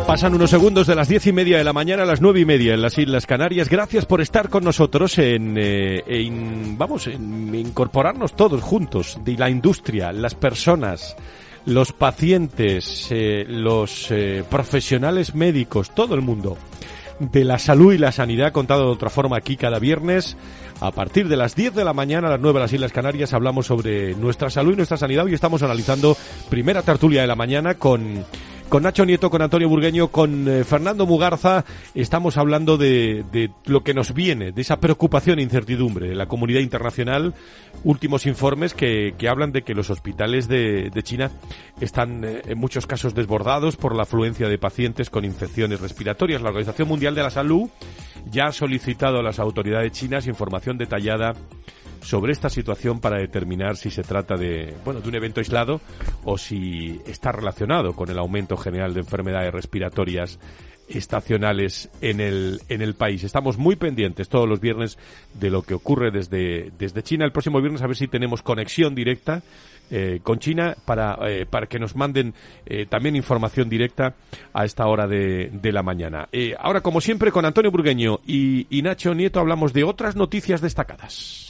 [0.05, 2.45] Pasan unos segundos de las diez y media de la mañana a las nueve y
[2.45, 3.69] media en las Islas Canarias.
[3.69, 6.03] Gracias por estar con nosotros en, eh,
[6.77, 11.15] vamos, en incorporarnos todos juntos de la industria, las personas,
[11.65, 16.55] los pacientes, eh, los eh, profesionales médicos, todo el mundo
[17.19, 20.37] de la salud y la sanidad contado de otra forma aquí cada viernes
[20.81, 23.33] a partir de las 10 de la mañana a las 9 de las Islas Canarias
[23.33, 25.25] hablamos sobre nuestra salud y nuestra sanidad.
[25.25, 26.15] Hoy estamos analizando
[26.49, 28.25] primera tertulia de la mañana con
[28.69, 33.83] con Nacho Nieto, con Antonio Burgueño, con eh, Fernando Mugarza, estamos hablando de, de, lo
[33.83, 37.33] que nos viene, de esa preocupación e incertidumbre la comunidad internacional.
[37.83, 41.31] Últimos informes que, que hablan de que los hospitales de, de China
[41.81, 46.41] están eh, en muchos casos desbordados por la afluencia de pacientes con infecciones respiratorias.
[46.41, 47.69] La Organización Mundial de la Salud
[48.29, 51.33] ya ha solicitado a las autoridades chinas información detallada
[52.01, 55.81] sobre esta situación para determinar si se trata de, bueno, de un evento aislado
[56.23, 60.39] o si está relacionado con el aumento general de enfermedades respiratorias
[60.89, 63.23] estacionales en el, en el país.
[63.23, 64.97] Estamos muy pendientes todos los viernes
[65.33, 67.25] de lo que ocurre desde, desde China.
[67.25, 69.43] El próximo viernes a ver si tenemos conexión directa
[69.91, 72.33] eh, con China para, eh, para que nos manden
[72.65, 74.15] eh, también información directa
[74.53, 76.27] a esta hora de, de la mañana.
[76.31, 80.61] Eh, ahora, como siempre, con Antonio Burgueño y, y Nacho Nieto hablamos de otras noticias
[80.61, 81.48] destacadas.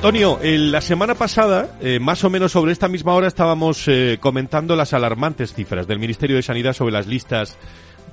[0.00, 4.16] Antonio, eh, la semana pasada, eh, más o menos sobre esta misma hora, estábamos eh,
[4.18, 7.58] comentando las alarmantes cifras del Ministerio de Sanidad sobre las listas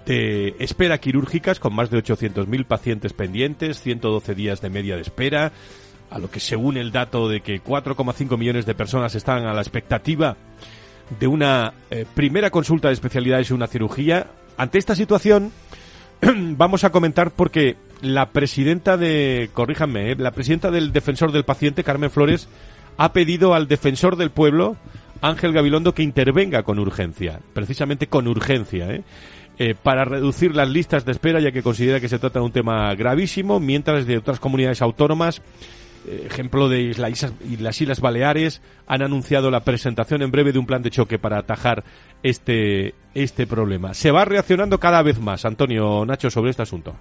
[0.05, 5.53] de espera quirúrgicas con más de 800.000 pacientes pendientes, 112 días de media de espera,
[6.09, 9.53] a lo que se une el dato de que 4,5 millones de personas están a
[9.53, 10.35] la expectativa
[11.17, 11.73] de una
[12.15, 14.27] primera consulta de especialidades y una cirugía.
[14.57, 15.53] Ante esta situación,
[16.21, 20.15] vamos a comentar porque la presidenta de, corríjanme, ¿eh?
[20.17, 22.47] la presidenta del defensor del paciente, Carmen Flores,
[22.97, 24.77] ha pedido al defensor del pueblo,
[25.21, 29.03] Ángel Gabilondo, que intervenga con urgencia, precisamente con urgencia, ¿eh?
[29.59, 32.51] Eh, para reducir las listas de espera, ya que considera que se trata de un
[32.51, 35.41] tema gravísimo, mientras de otras comunidades autónomas,
[36.07, 40.59] eh, ejemplo de las islas, las Islas Baleares, han anunciado la presentación en breve de
[40.59, 41.83] un plan de choque para atajar
[42.21, 43.95] este, este problema.
[43.95, 46.95] Se va reaccionando cada vez más, Antonio Nacho, sobre este asunto.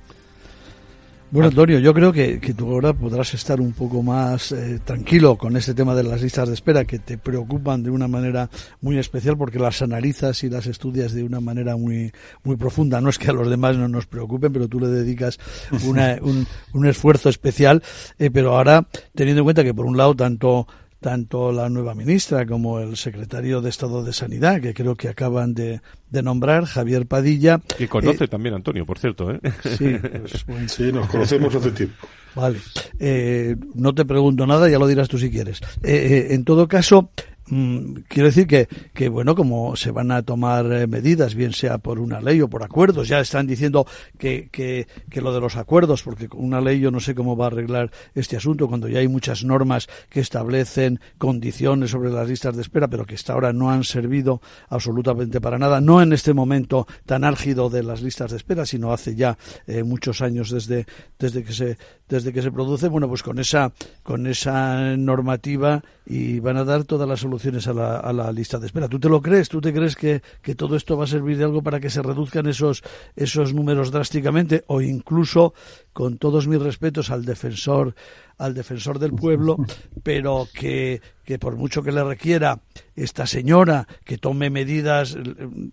[1.28, 5.36] Bueno, Antonio, yo creo que, que tú ahora podrás estar un poco más eh, tranquilo
[5.36, 8.48] con este tema de las listas de espera que te preocupan de una manera
[8.80, 12.12] muy especial porque las analizas y las estudias de una manera muy
[12.44, 13.00] muy profunda.
[13.00, 15.40] No es que a los demás no nos preocupen, pero tú le dedicas
[15.84, 17.82] una, un, un, esfuerzo especial.
[18.20, 18.86] Eh, pero ahora,
[19.16, 20.68] teniendo en cuenta que por un lado tanto
[21.00, 25.54] tanto la nueva ministra como el secretario de Estado de Sanidad, que creo que acaban
[25.54, 25.80] de,
[26.10, 27.60] de nombrar, Javier Padilla.
[27.76, 29.30] Que conoce eh, también Antonio, por cierto.
[29.30, 29.40] ¿eh?
[29.76, 30.68] Sí, pues, bueno.
[30.68, 32.06] sí, nos conocemos hace tiempo.
[32.34, 32.58] Vale.
[32.98, 35.60] Eh, no te pregunto nada, ya lo dirás tú si quieres.
[35.82, 37.10] Eh, en todo caso,
[37.46, 42.00] quiero decir que, que, bueno, como se van a tomar eh, medidas, bien sea por
[42.00, 43.86] una ley o por acuerdos, ya están diciendo
[44.18, 47.36] que, que, que, lo de los acuerdos, porque con una ley yo no sé cómo
[47.36, 52.28] va a arreglar este asunto, cuando ya hay muchas normas que establecen condiciones sobre las
[52.28, 56.12] listas de espera, pero que hasta ahora no han servido absolutamente para nada, no en
[56.12, 60.50] este momento tan álgido de las listas de espera, sino hace ya eh, muchos años
[60.50, 60.86] desde,
[61.18, 61.78] desde que se,
[62.08, 66.84] desde que se produce, bueno, pues con esa, con esa normativa y van a dar
[66.84, 67.35] todas las soluciones
[67.66, 68.88] a la, a la lista de espera.
[68.88, 69.48] ¿Tú te lo crees?
[69.48, 72.02] ¿Tú te crees que, que, todo esto va a servir de algo para que se
[72.02, 72.82] reduzcan esos,
[73.14, 75.54] esos números drásticamente o incluso,
[75.96, 77.94] con todos mis respetos al defensor
[78.36, 79.56] al defensor del pueblo,
[80.02, 82.60] pero que, que por mucho que le requiera
[82.94, 85.16] esta señora que tome medidas,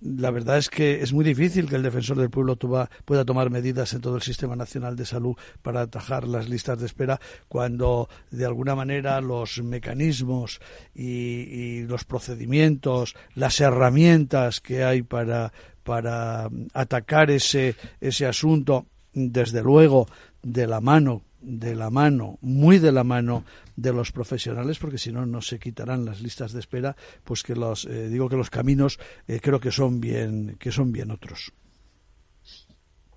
[0.02, 3.50] la verdad es que es muy difícil que el defensor del pueblo tuba, pueda tomar
[3.50, 8.08] medidas en todo el sistema nacional de salud para atajar las listas de espera cuando
[8.32, 10.62] de alguna manera los mecanismos
[10.96, 15.52] y, y los procedimientos, las herramientas que hay para
[15.84, 20.08] para atacar ese ese asunto desde luego
[20.42, 23.44] de la mano de la mano, muy de la mano
[23.76, 27.56] de los profesionales, porque si no, no se quitarán las listas de espera, pues que
[27.56, 31.52] los, eh, digo que los caminos eh, creo que son bien, que son bien otros.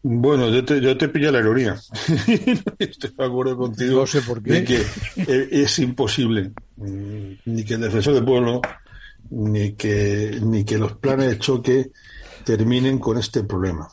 [0.02, 1.74] Bueno, yo te, yo te pillo la ironía.
[2.78, 4.00] Estoy de acuerdo contigo.
[4.00, 4.52] No sé por qué.
[4.52, 4.80] De que
[5.16, 8.60] eh, es imposible mm, ni que el defensor del pueblo
[9.30, 11.90] ni que, ni que los planes de choque
[12.44, 13.88] terminen con este problema.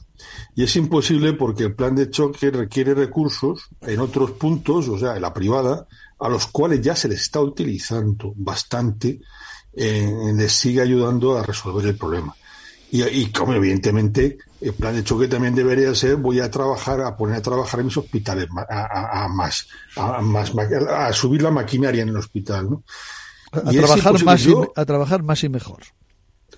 [0.55, 5.15] Y es imposible porque el plan de choque requiere recursos en otros puntos, o sea,
[5.15, 5.87] en la privada,
[6.19, 9.19] a los cuales ya se les está utilizando bastante,
[9.73, 12.35] eh, les sigue ayudando a resolver el problema.
[12.91, 17.17] Y, y, como evidentemente el plan de choque también debería ser voy a trabajar, a
[17.17, 20.51] poner a trabajar en mis hospitales a, a, más, a, más,
[20.89, 22.83] a subir la maquinaria en el hospital, ¿no?
[23.51, 25.83] A, trabajar más y, a trabajar más y mejor.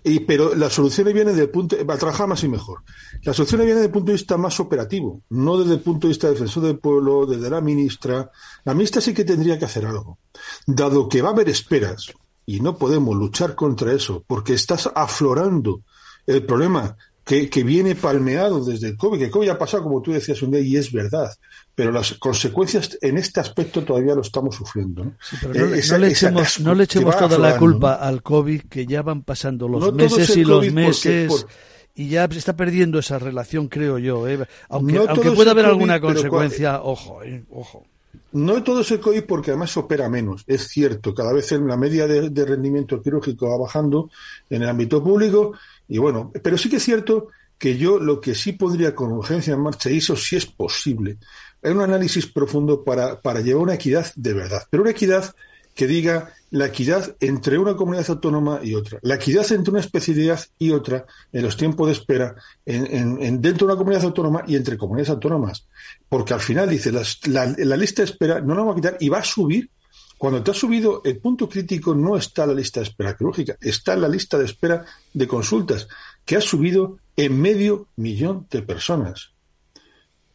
[0.08, 2.84] Y, pero la solución viene del punto, va a trabajar más y mejor.
[3.24, 6.30] La solución viene desde punto de vista más operativo, no desde el punto de vista
[6.30, 8.30] defensor del pueblo, desde la ministra.
[8.66, 10.20] La ministra sí que tendría que hacer algo.
[10.68, 12.14] Dado que va a haber esperas,
[12.46, 15.82] y no podemos luchar contra eso, porque estás aflorando
[16.28, 20.02] el problema que, que, viene palmeado desde el COVID, que el COVID ha pasado, como
[20.02, 21.34] tú decías un día, y es verdad,
[21.74, 25.06] pero las consecuencias en este aspecto todavía lo estamos sufriendo.
[25.06, 25.14] ¿no?
[25.22, 28.08] Sí, no, eh, esa, no, le echemos, no le echemos toda la culpa ¿no?
[28.08, 31.28] al COVID, que ya van pasando los meses y los meses.
[31.28, 31.52] Porque, por,
[31.96, 34.28] y ya se está perdiendo esa relación, creo yo.
[34.28, 34.46] ¿eh?
[34.70, 37.86] Aunque, aunque pueda haber COVID, alguna consecuencia, ojo, eh, ojo.
[38.34, 41.14] No todo es el COVID porque además opera menos, es cierto.
[41.14, 44.10] Cada vez la media de, de rendimiento quirúrgico va bajando
[44.50, 45.54] en el ámbito público
[45.88, 49.54] y bueno, pero sí que es cierto que yo lo que sí pondría con urgencia
[49.54, 51.18] en marcha, y eso sí es posible,
[51.62, 55.34] es un análisis profundo para, para llevar una equidad de verdad, pero una equidad
[55.76, 60.40] que diga la equidad entre una comunidad autónoma y otra, la equidad entre una especialidad
[60.58, 62.34] y otra en los tiempos de espera
[62.66, 65.68] en, en, en dentro de una comunidad autónoma y entre comunidades autónomas.
[66.08, 68.98] Porque al final dice, las, la, la, lista de espera no la vamos a quitar
[69.02, 69.70] y va a subir.
[70.18, 73.58] Cuando te ha subido, el punto crítico no está en la lista de espera quirúrgica,
[73.60, 75.88] está en la lista de espera de consultas,
[76.24, 79.32] que ha subido en medio millón de personas.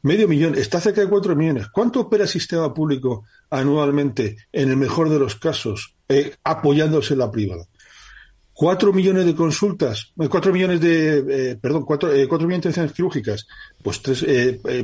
[0.02, 1.68] Medio millón, está cerca de cuatro millones.
[1.68, 7.18] ¿Cuánto opera el sistema público anualmente, en el mejor de los casos, eh, apoyándose en
[7.18, 7.66] la privada?
[8.52, 12.68] Cuatro millones de consultas, eh, cuatro millones de, eh, perdón, cuatro, eh, cuatro millones de
[12.68, 13.46] intervenciones quirúrgicas,
[13.82, 14.22] pues tres,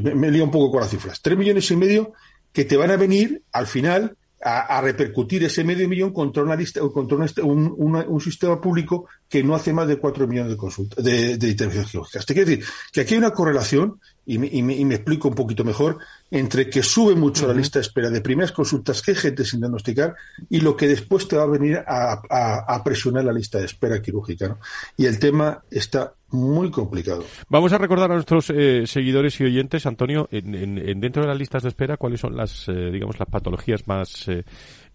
[0.03, 1.21] me, me lío un poco con las cifras.
[1.21, 2.13] Tres millones y medio
[2.53, 6.57] que te van a venir al final a, a, repercutir ese medio millón contra una
[6.93, 11.37] contra un, un, sistema público que no hace más de cuatro millones de consultas de,
[11.37, 12.27] de intervenciones quirúrgicas.
[12.27, 15.29] Te quiero decir que aquí hay una correlación y me, y, me, y me, explico
[15.29, 15.99] un poquito mejor,
[16.31, 17.53] entre que sube mucho uh -huh.
[17.53, 20.15] la lista de espera de primeras consultas que hay gente sin diagnosticar
[20.51, 23.67] y lo que después te va a venir a, a, a presionar la lista de
[23.67, 24.49] espera quirúrgica.
[24.49, 24.59] ¿no?
[24.97, 27.25] Y el tema está muy complicado.
[27.49, 31.29] Vamos a recordar a nuestros eh, seguidores y oyentes, Antonio, en, en, en, dentro de
[31.29, 34.45] las listas de espera, cuáles son las, eh, digamos, las patologías más eh,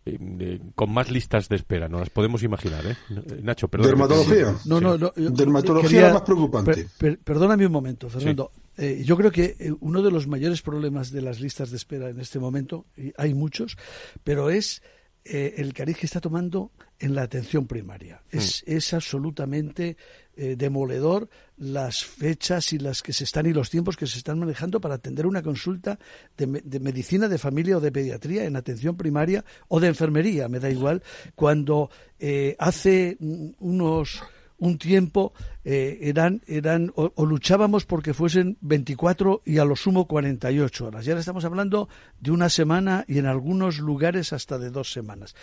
[0.06, 2.96] eh, con más listas de espera, no las podemos imaginar, ¿eh?
[3.42, 3.88] Nacho, perdón.
[3.88, 4.56] ¿Dermatología?
[4.66, 5.12] No, no, no.
[5.16, 6.74] Dermatología quería, es más preocupante.
[6.74, 8.52] Per, per, perdóname un momento, Fernando.
[8.54, 8.62] Sí.
[8.78, 12.10] Eh, yo creo que eh, uno de los mayores problemas de las listas de espera
[12.10, 13.78] en este momento, y hay muchos,
[14.24, 14.82] pero es
[15.24, 18.22] eh, el cariz que está tomando en la atención primaria.
[18.32, 18.38] Mm.
[18.38, 19.98] Es, es absolutamente
[20.38, 24.40] eh, demoledor las fechas y las que se están y los tiempos que se están
[24.40, 26.00] manejando para atender una consulta
[26.38, 30.60] de, de, medicina de familia o de pediatría en atención primaria o de enfermería, me
[30.60, 31.04] da igual,
[31.36, 33.18] cuando eh, hace
[33.60, 34.22] unos
[34.62, 35.34] un tiempo
[35.66, 41.06] eh, eran, eran o, o, luchábamos porque fuesen 24 y a lo sumo 48 horas.
[41.06, 45.36] Y ahora estamos hablando de una semana y en algunos lugares hasta de dos semanas.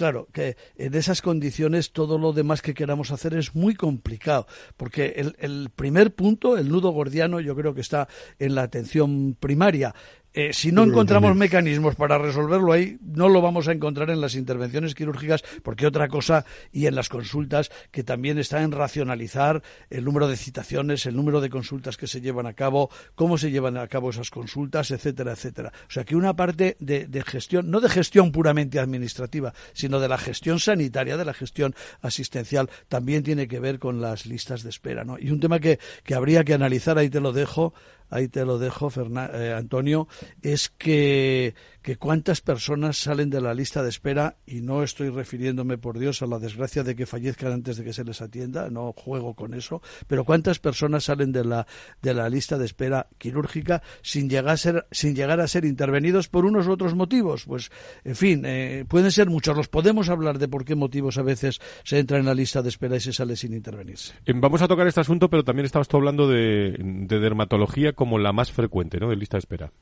[0.00, 4.46] Claro, que en esas condiciones todo lo demás que queramos hacer es muy complicado,
[4.78, 8.08] porque el, primer punto, el nudo gordiano, yo creo que está
[8.38, 9.94] en la atención primaria.
[10.32, 14.36] Eh, si no encontramos mecanismos para resolverlo ahí, no lo vamos a encontrar en las
[14.36, 20.04] intervenciones quirúrgicas, porque otra cosa, y en las consultas, que también está en racionalizar el
[20.04, 23.76] número de citaciones, el número de consultas que se llevan a cabo, cómo se llevan
[23.76, 25.72] a cabo esas consultas, etcétera, etcétera.
[25.88, 30.18] O sea que una parte de, gestión, no de gestión puramente administrativa, sino de la
[30.18, 35.02] gestión sanitaria, de la gestión asistencial, también tiene que ver con las listas de espera.
[35.02, 35.18] ¿no?
[35.18, 37.74] Y un tema que, que habría que analizar, ahí te lo dejo,
[38.10, 38.90] ahí te lo dejo,
[39.32, 40.08] eh, Antonio,
[40.42, 45.78] es que, que cuántas personas salen de la lista de espera, y no estoy refiriéndome,
[45.78, 48.92] por Dios, a la desgracia de que fallezcan antes de que se les atienda, no
[48.92, 51.66] juego con eso, pero cuántas personas salen de la,
[52.02, 56.28] de la lista de espera quirúrgica sin llegar a ser, sin llegar a ser intervenidos
[56.28, 57.44] por unos u otros motivos.
[57.46, 57.70] Pues,
[58.04, 59.56] en fin, eh, pueden ser muchos.
[59.56, 62.68] Los podemos hablar de por qué motivos a veces se entra en la lista de
[62.68, 64.14] espera y se sale sin intervenirse.
[64.26, 68.18] Eh, vamos a tocar este asunto, pero también estabas tú hablando de, de dermatología como
[68.18, 69.08] la más frecuente, ¿no?
[69.08, 69.72] De lista de espera.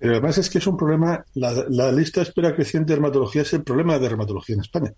[0.00, 3.52] Pero además es que es un problema, la, lista de espera creciente de dermatología es
[3.52, 4.94] el problema de dermatología en España.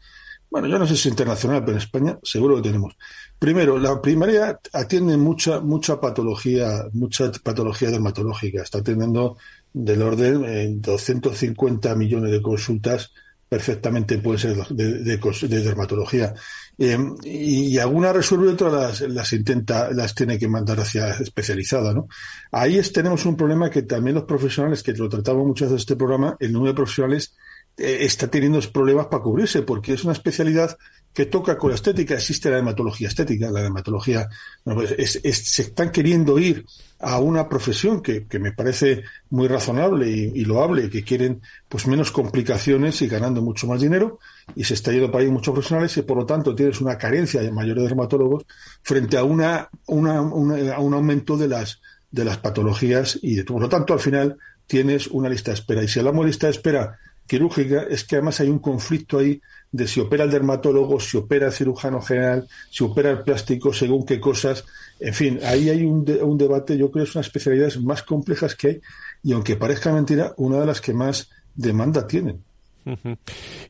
[0.49, 2.97] Bueno, yo no sé si es internacional, pero en España seguro que tenemos.
[3.37, 8.63] Primero, la primaria atiende mucha, mucha patología, mucha patología dermatológica.
[8.63, 9.39] Está atendiendo
[9.73, 13.11] del orden de 250 millones de consultas
[13.53, 16.33] perfectamente puede ser de, de, dermatología.
[16.79, 22.09] Eh, y, algunas resuelve, otras las, las, intenta, las tiene que mandar hacia especializada, ¿no?
[22.51, 26.35] Ahí tenemos un problema que también los profesionales, que lo tratamos muchas veces este programa,
[26.41, 27.35] el número de profesionales
[27.77, 30.79] eh, está teniendo problemas para cubrirse, porque es una especialidad
[31.13, 32.15] que toca con la estética.
[32.15, 34.31] Existe la dermatología estética, la dermatología.
[34.65, 36.65] Pues, se están queriendo ir
[37.03, 42.13] a una profesión que, que me parece muy razonable y, loable, que quieren pues menos
[42.13, 44.21] complicaciones y ganando mucho más dinero,
[44.55, 47.43] y se está yendo para ahí muchos profesionales y por lo tanto tienes una carencia
[47.43, 48.45] de mayores dermatólogos
[48.83, 51.81] frente a una, una, a un aumento de las
[52.11, 54.37] de las patologías y por lo tanto al final
[54.67, 58.17] tienes una lista de espera y si hablamos de lista de espera quirúrgica es que
[58.17, 59.41] además hay un conflicto ahí
[59.71, 64.05] de si opera el dermatólogo, si opera el cirujano general, si opera el plástico, según
[64.05, 64.65] qué cosas.
[65.05, 68.55] En fin, ahí hay un, un debate, yo creo que es una especialidades más complejas
[68.55, 68.81] que hay
[69.25, 72.41] y aunque parezca mentira, una de las que más demanda tienen.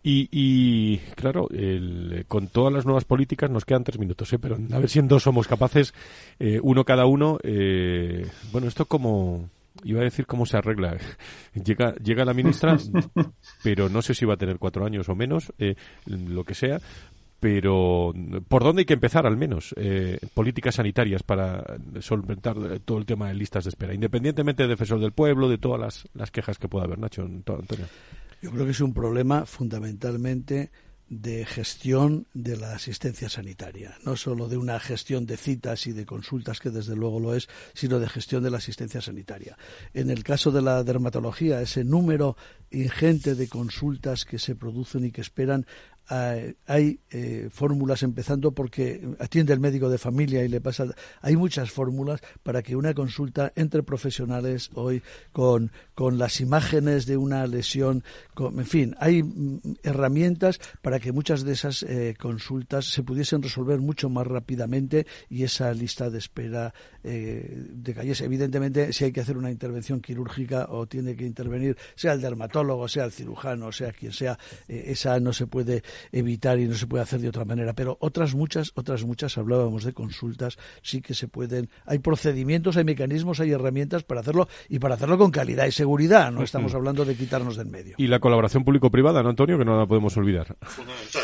[0.03, 4.39] Y, y, claro, el, con todas las nuevas políticas nos quedan tres minutos, ¿eh?
[4.39, 5.95] pero a ver si en dos somos capaces,
[6.39, 7.39] eh, uno cada uno.
[7.43, 9.49] Eh, bueno, esto como,
[9.85, 10.97] iba a decir cómo se arregla.
[11.55, 12.77] Llega, llega la ministra,
[13.63, 15.75] pero no sé si va a tener cuatro años o menos, eh,
[16.07, 16.81] lo que sea.
[17.43, 18.15] Pero,
[18.47, 19.75] ¿por dónde hay que empezar al menos?
[19.77, 25.01] Eh, políticas sanitarias para solventar todo el tema de listas de espera, independientemente de defensor
[25.01, 27.87] del pueblo, de todas las, las quejas que pueda haber, Nacho, Antonio.
[28.41, 30.71] Yo creo que es un problema fundamentalmente
[31.09, 36.07] de gestión de la asistencia sanitaria, no solo de una gestión de citas y de
[36.07, 39.59] consultas, que desde luego lo es, sino de gestión de la asistencia sanitaria.
[39.93, 42.39] En el caso de la dermatología, ese número
[42.71, 45.67] ingente de consultas que se producen y que esperan
[46.09, 50.87] hay eh, fórmulas empezando porque atiende el médico de familia y le pasa
[51.21, 57.17] hay muchas fórmulas para que una consulta entre profesionales hoy con, con las imágenes de
[57.17, 58.05] una lesión
[58.37, 63.81] en fin hay mm, herramientas para que muchas de esas eh, consultas se pudiesen resolver
[63.81, 66.75] mucho más rápidamente y esa lista de espera
[67.05, 72.13] eh, decayese evidentemente si hay que hacer una intervención quirúrgica o tiene que intervenir sea
[72.13, 74.39] el dermatólogo sea el cirujano sea quien sea
[74.69, 77.73] eh, esa no se puede evitar y no se puede hacer de otra manera.
[77.75, 81.71] Pero otras muchas, otras muchas, hablábamos de consultas, sí que se pueden.
[81.87, 86.33] Hay procedimientos, hay mecanismos, hay herramientas para hacerlo y para hacerlo con calidad y seguridad.
[86.33, 87.95] No estamos hablando de quitarnos del medio.
[87.99, 89.59] Y la colaboración público-privada, ¿no, Antonio?
[89.59, 90.57] Que no la podemos olvidar.
[90.63, 91.23] Fundamental.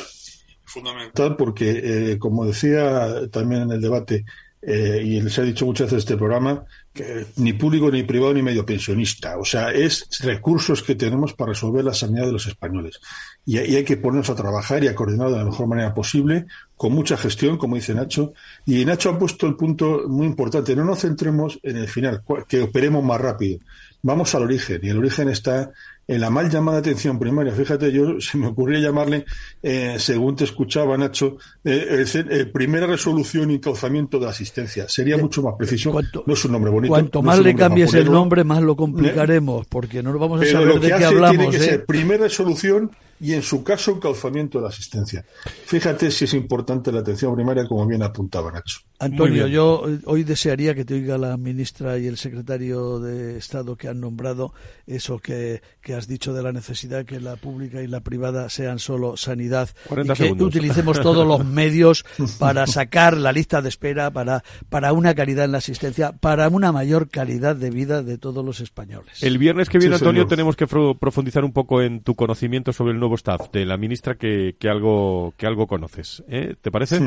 [0.65, 4.27] Fundamental porque, eh, como decía también en el debate,
[4.61, 8.43] eh, y les he dicho muchas veces este programa, que ni público, ni privado, ni
[8.43, 9.39] medio pensionista.
[9.39, 13.01] O sea, es recursos que tenemos para resolver la sanidad de los españoles.
[13.47, 16.47] Y, y hay que ponernos a trabajar y a coordinar de la mejor manera posible,
[16.77, 18.33] con mucha gestión, como dice Nacho.
[18.67, 20.75] Y Nacho ha puesto el punto muy importante.
[20.75, 23.61] No nos centremos en el final, que operemos más rápido.
[24.03, 24.81] Vamos al origen.
[24.83, 25.71] Y el origen está
[26.09, 27.53] en la mal llamada atención primaria.
[27.53, 29.27] Fíjate, yo se me ocurría llamarle,
[29.63, 34.89] eh, según te escuchaba, Nacho, eh, eh, primera resolución y cauzamiento de asistencia.
[34.89, 35.93] Sería mucho más preciso.
[35.93, 36.93] no es un nombre bonito.
[36.93, 40.89] Cuanto más le cambies el nombre, más lo complicaremos, porque no vamos a saber de
[40.89, 41.37] qué hablamos.
[41.37, 42.91] Tiene que ser primera resolución
[43.21, 45.25] y en su caso un calzamiento de la asistencia.
[45.67, 48.81] Fíjate si es importante la atención primaria, como bien apuntaba Nacho.
[49.01, 53.87] Antonio, yo hoy desearía que te oiga la ministra y el secretario de Estado que
[53.87, 54.53] han nombrado
[54.89, 58.81] eso que, que has dicho de la necesidad que la pública y la privada sean
[58.81, 62.05] solo sanidad y que utilicemos todos los medios
[62.41, 66.73] para sacar la lista de espera para, para una calidad en la asistencia, para una
[66.73, 69.23] mayor calidad de vida de todos los españoles.
[69.23, 72.99] El viernes que viene, Antonio, tenemos que profundizar un poco en tu conocimiento sobre el
[72.99, 73.08] nuevo
[73.53, 76.23] de la ministra que, que algo que algo conoces.
[76.29, 76.55] ¿eh?
[76.61, 77.01] ¿Te parece?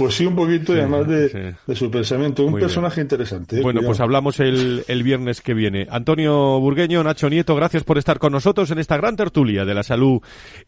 [0.00, 2.46] Pues sí, un poquito, y además de, su pensamiento.
[2.46, 3.58] Un personaje interesante.
[3.58, 3.62] ¿eh?
[3.62, 5.86] Bueno, pues hablamos el, el, viernes que viene.
[5.90, 9.82] Antonio Burgueño, Nacho Nieto, gracias por estar con nosotros en esta gran tertulia de la
[9.82, 10.22] salud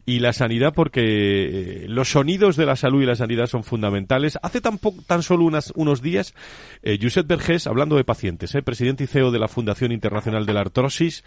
[0.05, 4.37] y la sanidad, porque eh, los sonidos de la salud y la sanidad son fundamentales.
[4.43, 4.77] Hace tan,
[5.07, 6.35] tan solo unas, unos días,
[6.83, 10.53] eh, Josep Vergés, hablando de pacientes, eh, presidente y CEO de la Fundación Internacional de
[10.53, 11.23] la Artrosis,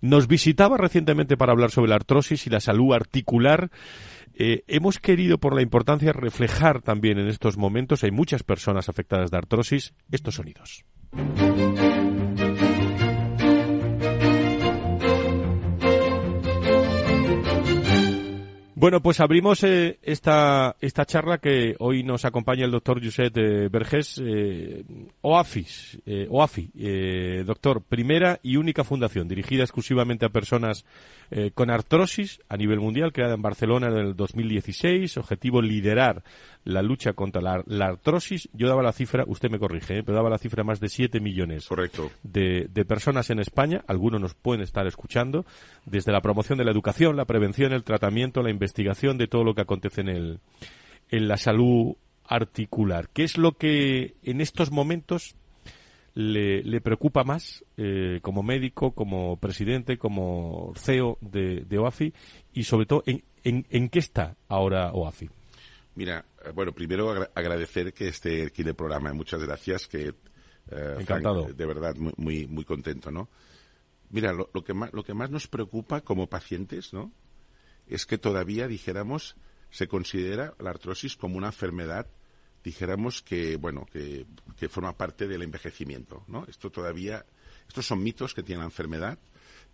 [0.00, 3.70] nos visitaba recientemente para hablar sobre la artrosis y la salud articular.
[4.42, 9.30] Eh, hemos querido, por la importancia, reflejar también en estos momentos, hay muchas personas afectadas
[9.30, 10.86] de artrosis, estos sonidos.
[18.80, 23.68] Bueno, pues abrimos eh, esta, esta charla que hoy nos acompaña el doctor Josep eh,
[23.68, 24.82] Vergés, eh,
[25.20, 25.98] OAFIS,
[26.30, 30.86] OAFI, doctor, primera y única fundación dirigida exclusivamente a personas
[31.54, 36.24] con artrosis a nivel mundial, creada en Barcelona en el 2016, objetivo liderar
[36.64, 38.48] la lucha contra la, artrosis.
[38.52, 41.66] Yo daba la cifra, usted me corrige, pero daba la cifra más de 7 millones
[41.66, 42.10] Correcto.
[42.22, 45.44] De, de personas en España, algunos nos pueden estar escuchando,
[45.86, 49.42] desde la promoción de la educación, la prevención, el tratamiento, la investigación, investigación de todo
[49.42, 50.40] lo que acontece en, el,
[51.10, 53.08] en la salud articular.
[53.12, 55.34] ¿Qué es lo que en estos momentos
[56.14, 62.12] le, le preocupa más eh, como médico, como presidente, como CEO de, de OAFI
[62.52, 65.30] y sobre todo en, en, qué está ahora OAFI?
[65.94, 69.12] Mira, eh, bueno, primero agradecer que esté aquí en el programa.
[69.12, 70.14] Muchas gracias, que
[70.70, 71.44] eh, Encantado.
[71.52, 73.28] de verdad muy, muy, muy contento, ¿no?
[74.10, 77.12] Mira, lo, lo, que más, lo que más nos preocupa como pacientes, ¿no?
[77.90, 79.36] es que todavía, dijéramos,
[79.70, 82.06] se considera la artrosis como una enfermedad,
[82.64, 84.26] dijéramos que, bueno, que,
[84.58, 86.44] que forma parte del envejecimiento, ¿no?
[86.48, 87.24] Esto todavía,
[87.68, 89.18] estos son mitos que tiene la enfermedad,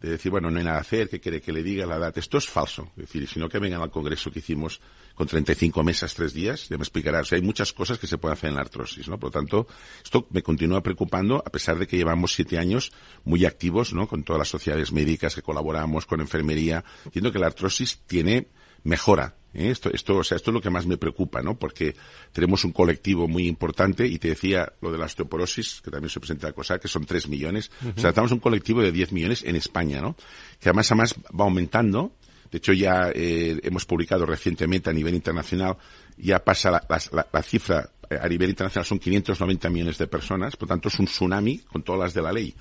[0.01, 2.17] de decir, bueno, no hay nada a hacer, que quiere que le diga la edad.
[2.19, 2.91] Esto es falso.
[2.97, 4.81] Es decir, sino que vengan al congreso que hicimos
[5.15, 7.21] con 35 mesas, tres días, ya me explicará.
[7.21, 9.19] O sea, hay muchas cosas que se pueden hacer en la artrosis, ¿no?
[9.19, 9.67] Por lo tanto,
[10.05, 12.93] esto me continúa preocupando, a pesar de que llevamos siete años
[13.25, 14.07] muy activos, ¿no?
[14.07, 18.49] Con todas las sociedades médicas que colaboramos, con enfermería, diciendo que la artrosis tiene
[18.85, 19.35] mejora.
[19.55, 19.71] ¿eh?
[19.71, 21.59] Esto, esto, o sea, esto es lo que más me preocupa, ¿no?
[21.59, 21.95] Porque
[22.33, 26.21] tenemos un colectivo muy importante y te decía lo de la osteoporosis, que también se
[26.21, 27.71] presenta la cosa, que son 3 millones.
[27.97, 30.17] O sea, estamos un colectivo de 10 millones en España, ¿no?
[30.61, 32.13] Que además, además va aumentando.
[32.51, 35.77] De hecho, ya eh, hemos publicado recientemente a nivel internacional,
[36.17, 40.57] ya pasa la, la, la cifra eh, a nivel internacional son 590 millones de personas,
[40.57, 42.55] por tanto es un tsunami con todas las de la ley.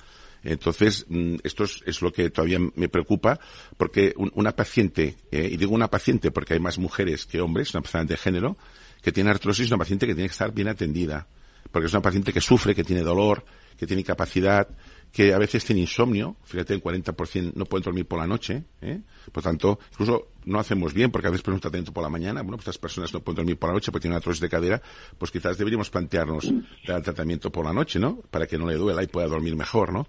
[0.46, 3.40] Entonces, mm, esto es, lo que todavía me preocupa,
[3.78, 7.82] porque una paciente, eh, y digo una paciente porque hay más mujeres que hombres, una
[7.82, 8.58] paciente de género,
[9.02, 11.28] que tiene artrosis, es una paciente que tiene que estar bien atendida,
[11.72, 13.44] porque es una paciente que sufre, que tiene dolor,
[13.76, 14.70] que tiene incapacidad,
[15.12, 19.02] que a veces tiene insomnio, fíjate, en 40% no pueden dormir por la noche, ¿eh?
[19.32, 22.42] por tanto, incluso no hacemos bien, porque a veces ponemos un tratamiento por la mañana,
[22.42, 24.50] bueno, pues estas personas no pueden dormir por la noche porque tienen una artrosis de
[24.50, 24.82] cadera,
[25.18, 26.52] pues quizás deberíamos plantearnos
[26.86, 28.18] dar tratamiento por la noche, ¿no?
[28.30, 30.06] Para que no le duela y pueda dormir mejor, ¿no?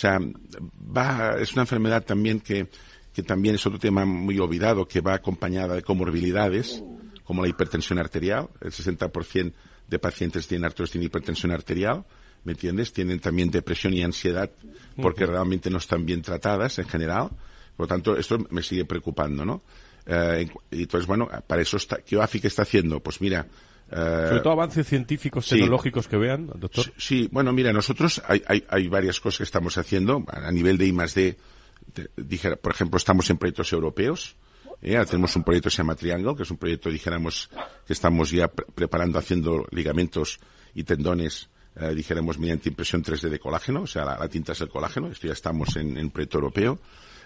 [0.00, 2.68] O sea, va, es una enfermedad también que,
[3.12, 6.82] que también es otro tema muy olvidado, que va acompañada de comorbilidades,
[7.22, 8.48] como la hipertensión arterial.
[8.62, 9.52] El 60%
[9.88, 12.06] de pacientes tienen artrosis tienen hipertensión arterial,
[12.44, 12.94] ¿me entiendes?
[12.94, 14.50] Tienen también depresión y ansiedad
[14.96, 17.28] porque realmente no están bien tratadas en general.
[17.76, 19.60] Por lo tanto, esto me sigue preocupando, ¿no?
[20.06, 23.00] Eh, y entonces, bueno, para eso está, ¿qué OAFI está haciendo?
[23.00, 23.46] Pues mira,
[23.90, 26.92] Sobre todo avances científicos, tecnológicos que vean, doctor.
[26.96, 30.86] Sí, bueno, mira, nosotros hay, hay, hay, varias cosas que estamos haciendo a nivel de
[30.86, 31.36] I más D.
[32.16, 34.36] Dije, por ejemplo, estamos en proyectos europeos.
[34.82, 37.50] Eh, tenemos un proyecto que se llama Triangle, que es un proyecto, dijéramos,
[37.86, 40.38] que estamos ya preparando, haciendo ligamentos
[40.74, 44.68] y tendones, eh, dijéramos, mediante impresión 3D de colágeno, o sea, la, tinta es el
[44.68, 45.08] colágeno.
[45.08, 46.78] Esto ya estamos en, en proyecto europeo.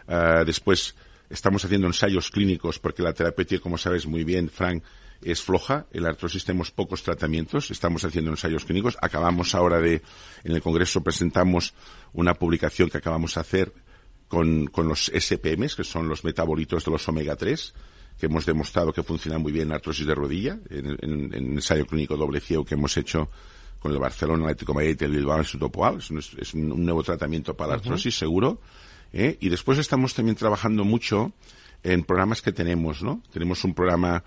[0.08, 0.96] Eh, después,
[1.30, 4.82] estamos haciendo ensayos clínicos, porque la terapia, como sabes muy bien, Frank,
[5.24, 10.02] es floja, el artrosis tenemos pocos tratamientos, estamos haciendo ensayos clínicos, acabamos ahora de,
[10.44, 11.74] en el Congreso presentamos
[12.12, 13.72] una publicación que acabamos de hacer
[14.28, 17.74] con, con los SPMs, que son los metabolitos de los omega 3,
[18.18, 22.16] que hemos demostrado que funcionan muy bien en artrosis de rodilla, en, el ensayo clínico
[22.16, 23.28] doble ciego que hemos hecho
[23.78, 25.98] con el Barcelona, Atlético de Madrid y el Bilbao Instituto Poal.
[25.98, 28.60] Es, un, nuevo tratamiento para la artrosis, seguro.
[29.12, 29.36] ¿eh?
[29.40, 31.32] Y después estamos también trabajando mucho
[31.82, 33.22] en programas que tenemos, ¿no?
[33.30, 34.24] Tenemos un programa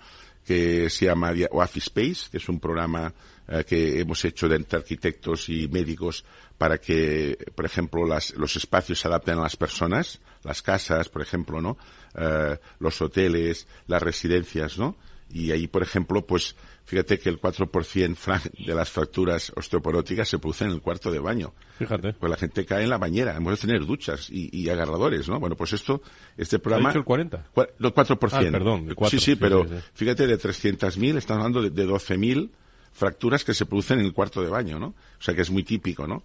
[0.48, 3.12] que se llama Office Space, que es un programa
[3.48, 6.24] eh, que hemos hecho de entre arquitectos y médicos
[6.56, 11.20] para que, por ejemplo, las, los espacios se adapten a las personas, las casas, por
[11.20, 11.76] ejemplo, ¿no?
[12.14, 14.96] Eh, los hoteles, las residencias, ¿no?
[15.30, 16.56] Y ahí, por ejemplo, pues
[16.88, 21.52] Fíjate que el 4% de las fracturas osteoporóticas se producen en el cuarto de baño.
[21.78, 22.14] Fíjate.
[22.14, 23.36] Pues la gente cae en la bañera.
[23.36, 25.38] Hemos de tener duchas y, agarradores, ¿no?
[25.38, 26.00] Bueno, pues esto,
[26.38, 26.88] este programa...
[26.88, 27.36] ¿Ha dicho el 40?
[27.56, 28.28] el 4%.
[28.32, 29.18] Ah, perdón, el 4.
[29.18, 32.48] Sí, sí, pero fíjate, de 300.000 estamos hablando de, de 12.000
[32.94, 34.86] fracturas que se producen en el cuarto de baño, ¿no?
[34.86, 36.22] O sea que es muy típico, ¿no?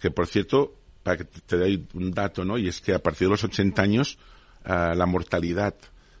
[0.00, 2.58] Que, por cierto, para que te dé un dato, ¿no?
[2.58, 4.18] Y es que a partir de los 80 años,
[4.64, 5.76] uh, la mortalidad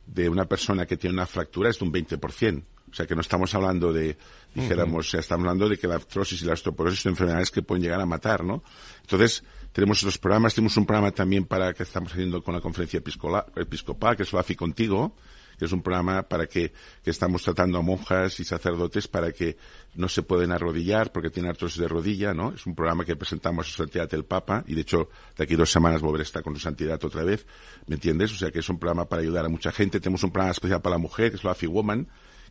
[0.06, 2.62] de una persona que tiene una fractura es de un 20%.
[2.90, 4.16] O sea que no estamos hablando de,
[4.54, 8.00] dijéramos, estamos hablando de que la artrosis y la osteoporosis son enfermedades que pueden llegar
[8.00, 8.62] a matar, ¿no?
[9.02, 12.98] Entonces, tenemos esos programas, tenemos un programa también para que estamos haciendo con la conferencia
[12.98, 15.14] episcopal, que es AFI Contigo,
[15.60, 16.72] que es un programa para que,
[17.04, 19.58] que estamos tratando a monjas y sacerdotes para que
[19.94, 22.52] no se pueden arrodillar porque tienen artrosis de rodilla, ¿no?
[22.52, 25.56] Es un programa que presentamos a su santidad el Papa y de hecho de aquí
[25.56, 27.46] dos semanas volverá a estar con su santidad otra vez,
[27.86, 28.32] ¿me entiendes?
[28.32, 30.00] O sea que es un programa para ayudar a mucha gente.
[30.00, 32.08] Tenemos un programa especial para la mujer, que es la AFI Woman,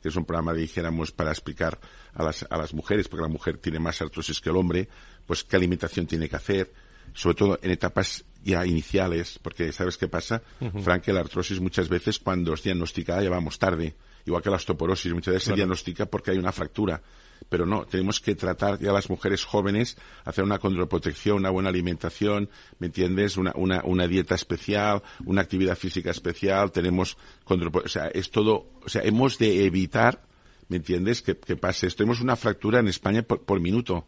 [0.08, 1.80] es un programa, dijéramos, para explicar
[2.14, 4.88] a las, a las mujeres, porque la mujer tiene más artrosis que el hombre,
[5.26, 6.72] pues qué alimentación tiene que hacer,
[7.14, 10.42] sobre todo en etapas ya iniciales, porque ¿sabes qué pasa?
[10.82, 13.96] Frank, que la artrosis muchas veces cuando es diagnosticada ya vamos tarde,
[14.26, 17.02] igual que la osteoporosis, muchas veces se diagnostica porque hay una fractura
[17.48, 21.70] pero no, tenemos que tratar ya a las mujeres jóvenes, hacer una contraprotección, una buena
[21.70, 22.50] alimentación,
[22.80, 23.38] ¿me entiendes?
[23.38, 28.90] Una, una, una dieta especial, una actividad física especial, tenemos, o sea, es todo, o
[28.90, 30.22] sea, hemos de evitar,
[30.68, 31.22] ¿me entiendes?
[31.22, 32.00] Que, que pase esto.
[32.00, 34.08] Tenemos una fractura en España por, por minuto.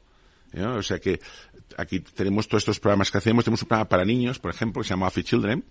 [0.54, 1.22] O sea que
[1.78, 3.46] aquí tenemos todos estos programas que hacemos.
[3.46, 5.64] Tenemos un programa para niños, por ejemplo, que se llama Afi Children,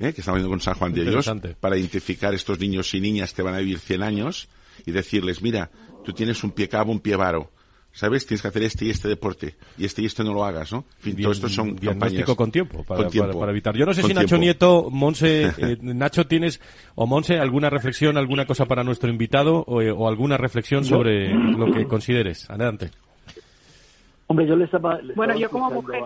[0.00, 0.12] ¿eh?
[0.12, 1.30] que estamos viendo con San Juan de Dios,
[1.60, 4.48] para identificar estos niños y niñas que van a vivir 100 años
[4.86, 5.70] y decirles, mira,
[6.04, 7.50] tú tienes un pie cabo, un pie varo.
[7.92, 8.24] ¿Sabes?
[8.24, 9.56] Tienes que hacer este y este deporte.
[9.76, 10.84] Y este y este no lo hagas, ¿no?
[10.98, 13.76] En fin, todo esto son diagnóstico con tiempo para, Para, evitar.
[13.76, 16.60] Yo no sé si Nacho Nieto, Monse, eh, Nacho, ¿tienes,
[16.94, 21.72] o Monse, alguna reflexión, alguna cosa para nuestro invitado o, eh, alguna reflexión sobre lo
[21.72, 22.48] que consideres?
[22.48, 22.92] Adelante.
[24.28, 25.00] Hombre, yo le estaba...
[25.16, 26.00] bueno, yo como mujer...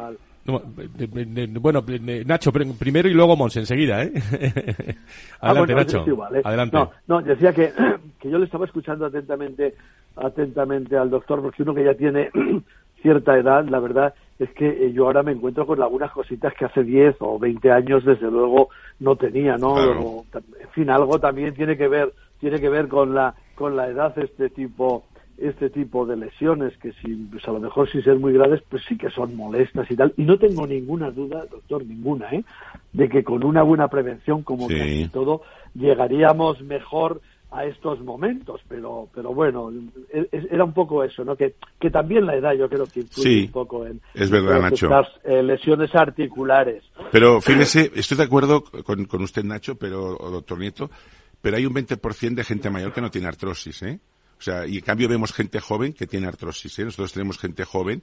[0.47, 1.85] bueno,
[2.27, 4.13] Nacho primero y luego Monse enseguida, ¿eh?
[5.41, 6.05] Ah, Adelante, Nacho.
[6.45, 6.77] Adelante.
[6.77, 7.73] No, no, decía que,
[8.21, 9.75] que yo le estaba escuchando atentamente
[10.17, 12.31] atentamente al doctor, porque uno que ya tiene
[13.03, 16.65] cierta edad, la verdad es que eh, yo ahora me encuentro con algunas cositas que
[16.65, 18.69] hace 10 o 20 años desde luego
[19.01, 19.77] no tenía, ¿no?
[19.79, 24.19] en fin, algo también tiene que ver tiene que ver con la con la edad
[24.19, 25.05] este tipo
[25.39, 28.83] este tipo de lesiones que si pues a lo mejor sin ser muy graves pues
[28.89, 32.45] sí que son molestas y tal y no tengo ninguna duda doctor ninguna eh
[32.93, 35.43] de que con una buena prevención como casi todo
[35.75, 37.21] llegaríamos mejor
[37.55, 39.73] a estos momentos, pero pero bueno,
[40.11, 41.37] era un poco eso, ¿no?
[41.37, 44.89] Que, que también la edad yo creo que influye un poco en, es verdad, Nacho.
[44.89, 46.83] las eh, lesiones articulares.
[47.13, 50.91] Pero fíjese, estoy de acuerdo con, con usted, Nacho, pero, o doctor Nieto,
[51.41, 54.01] pero hay un 20% de gente mayor que no tiene artrosis, ¿eh?
[54.39, 56.85] O sea, y en cambio vemos gente joven que tiene artrosis, ¿eh?
[56.85, 58.03] Nosotros tenemos gente joven.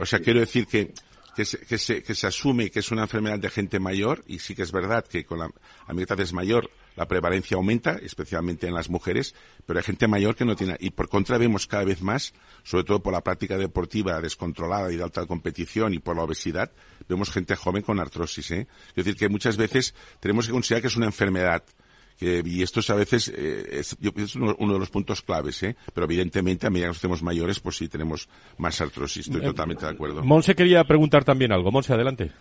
[0.00, 0.92] o sea, quiero decir que
[1.38, 4.40] que se, que, se, que se asume que es una enfermedad de gente mayor, y
[4.40, 5.48] sí que es verdad que con la,
[5.86, 10.44] a es mayor, la prevalencia aumenta, especialmente en las mujeres, pero hay gente mayor que
[10.44, 14.20] no tiene, y por contra vemos cada vez más, sobre todo por la práctica deportiva
[14.20, 16.72] descontrolada y de alta competición y por la obesidad,
[17.08, 18.66] vemos gente joven con artrosis, ¿eh?
[18.88, 21.62] Es decir, que muchas veces tenemos que considerar que es una enfermedad,
[22.20, 23.96] y esto es a veces eh, es,
[24.36, 25.76] uno, de los puntos claves, ¿eh?
[25.94, 29.26] pero evidentemente a medida que nos hacemos mayores, pues sí tenemos más artrosis.
[29.26, 30.24] Estoy eh, totalmente de acuerdo.
[30.24, 31.70] Monse quería preguntar también algo.
[31.70, 32.32] Monse, adelante.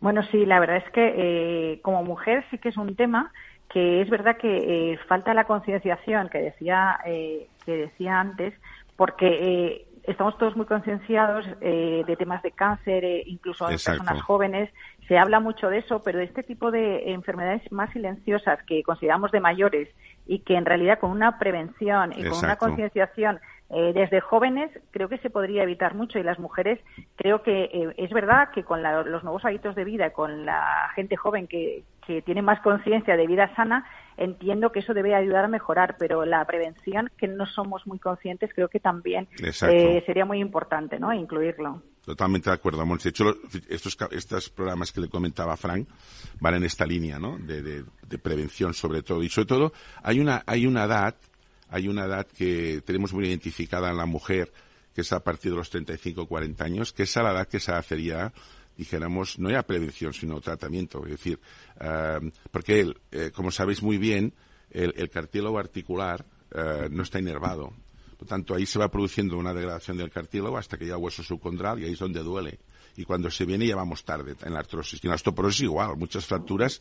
[0.00, 3.32] Bueno, sí, la verdad es que eh, como mujer sí que es un tema
[3.70, 8.54] que es verdad que eh, falta la concienciación que decía que decía antes,
[8.96, 14.70] porque estamos todos muy concienciados de temas de cáncer, incluso en personas jóvenes,
[15.08, 19.40] se habla mucho de eso, pero este tipo de enfermedades más silenciosas que consideramos de
[19.40, 19.88] mayores
[20.26, 23.40] y que en realidad con una prevención y con una concienciación
[23.70, 26.78] eh, desde jóvenes creo que se podría evitar mucho y las mujeres
[27.16, 31.16] creo que eh, es verdad que con los nuevos hábitos de vida, con la gente
[31.16, 33.86] joven que, que tiene más conciencia de vida sana,
[34.16, 38.50] entiendo que eso debe ayudar a mejorar, pero la prevención, que no somos muy conscientes,
[38.54, 41.12] creo que también eh, sería muy importante, ¿no?
[41.12, 41.82] Incluirlo.
[42.08, 43.36] Totalmente de acuerdo, De hecho,
[43.68, 45.86] estos, estos programas que le comentaba Frank
[46.40, 47.36] van en esta línea, ¿no?
[47.36, 47.84] De,
[48.18, 49.22] prevención, sobre todo.
[49.22, 51.14] Y sobre todo, hay una, hay una edad
[51.68, 54.50] hay una edad que tenemos muy identificada en la mujer,
[54.94, 57.46] que es a partir de los 35 o 40 años, que es a la edad
[57.46, 58.32] que se hacería
[58.74, 61.04] dijéramos, no ya prevención, sino tratamiento.
[61.04, 61.38] Es decir,
[61.78, 64.32] eh, porque él, eh, como sabéis muy bien,
[64.70, 67.74] el, cartílago articular eh, no está inervado.
[68.18, 71.22] Por tanto, ahí se va produciendo una degradación del cartílago hasta que llega al hueso
[71.22, 72.58] subcondral y ahí es donde duele.
[72.96, 75.02] Y cuando se viene ya vamos tarde en la artrosis.
[75.02, 76.80] Y en la osteoporosis igual, muchas fracturas,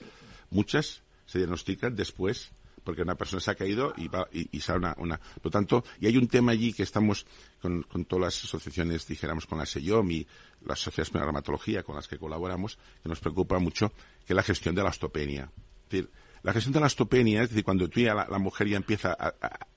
[0.49, 2.51] muchas se diagnostican después
[2.87, 6.07] porque una persona se ha caído y, va, y, sale una, Por lo tanto, y
[6.07, 7.25] hay un tema allí que estamos
[7.61, 10.25] con, todas las asociaciones, dijéramos, con la SEIOM y
[10.65, 13.91] las sociedades de reumatología con las que colaboramos, que nos preocupa mucho,
[14.25, 15.51] que es la gestión de la osteopenia.
[15.83, 16.09] Es decir,
[16.47, 19.17] la gestión de la osteopenia, es decir, cuando tú ya la, mujer ya empieza,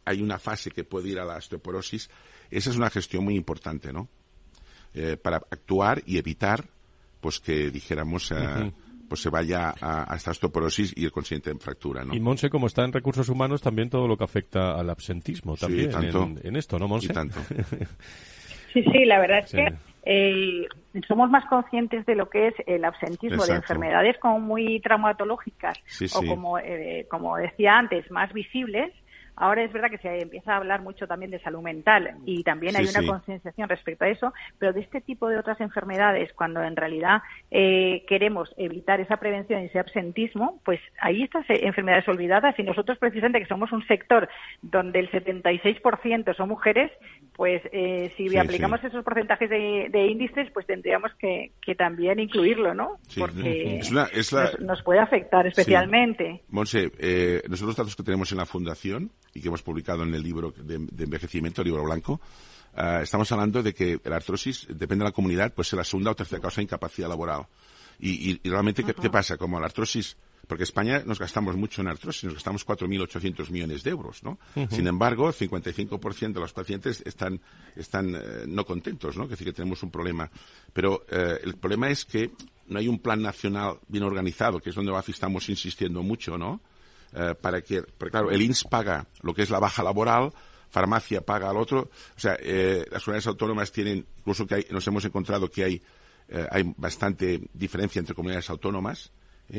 [0.05, 2.09] hay una fase que puede ir a la osteoporosis,
[2.49, 4.09] esa es una gestión muy importante, ¿no?
[4.95, 6.64] Eh, para actuar y evitar,
[7.21, 8.71] pues que dijéramos, eh,
[9.09, 12.14] pues se vaya a, esta osteoporosis y el consiguiente en fractura, ¿no?
[12.14, 15.91] Y Monse, como está en recursos humanos, también todo lo que afecta al absentismo también
[16.45, 17.12] en, esto, ¿no, Monse?
[17.12, 17.41] tanto.
[18.73, 20.67] sí, sí, la verdad es que eh,
[21.07, 25.79] somos más conscientes de lo que es el absentismo de enfermedades como muy traumatológicas
[26.15, 28.93] o como, eh, como decía antes, más visibles
[29.41, 32.76] Ahora es verdad que se empieza a hablar mucho también de salud mental y también
[32.76, 36.76] hay una concienciación respecto a eso, pero de este tipo de otras enfermedades, cuando en
[36.76, 42.64] realidad eh, queremos evitar esa prevención y ese absentismo, pues ahí estas enfermedades olvidadas y
[42.64, 44.28] nosotros precisamente que somos un sector
[44.61, 46.93] donde el 76% son mujeres,
[47.34, 52.99] pues eh, si aplicamos esos porcentajes de, índices, pues tendríamos que, también incluirlo, ¿no?
[53.16, 53.80] Porque
[54.61, 56.43] nos, puede afectar especialmente.
[56.51, 60.14] Monse, eh, nosotros los datos que tenemos en la Fundación y que hemos publicado en
[60.14, 62.20] el libro de, envejecimiento, el libro blanco,
[62.74, 66.11] ah, estamos hablando de que la artrosis, depende de la comunidad, pues es la segunda
[66.11, 67.47] o tercera causa de incapacidad laboral.
[68.03, 69.37] Y, realmente, ¿qué, pasa?
[69.37, 70.16] Como la artrosis,
[70.47, 74.39] porque en España nos gastamos mucho en artrosis, nos gastamos 4.800 millones de euros, ¿no?
[74.70, 77.41] Sin embargo, el 55% de los pacientes están,
[77.76, 79.24] están eh, no contentos, ¿no?
[79.24, 80.31] Es decir, que tenemos un problema.
[80.72, 82.31] Pero eh, el problema es que
[82.68, 86.62] no hay un plan nacional bien organizado, que es donde estamos insistiendo mucho, ¿no?
[87.13, 90.33] Eh, para que, porque claro, el INS paga lo que es la baja laboral,
[90.69, 95.05] farmacia paga al otro, o sea, eh, las comunidades autónomas tienen, incluso que nos hemos
[95.05, 95.83] encontrado que hay,
[96.29, 99.11] eh, hay bastante diferencia entre comunidades autónomas,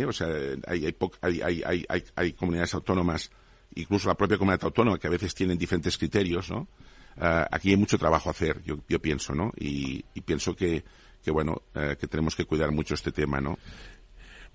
[0.08, 0.28] o sea,
[0.68, 3.30] hay, hay, hay, hay, hay, comunidades autónomas,
[3.76, 6.70] incluso la propia comunidad autónoma, que a veces tienen diferentes criterios, ¿no?
[7.18, 9.52] aquí hay mucho trabajo a hacer, yo, yo pienso, ¿no?
[9.58, 10.86] Y, pienso que,
[11.22, 13.58] que bueno, que tenemos que cuidar mucho este tema, ¿no?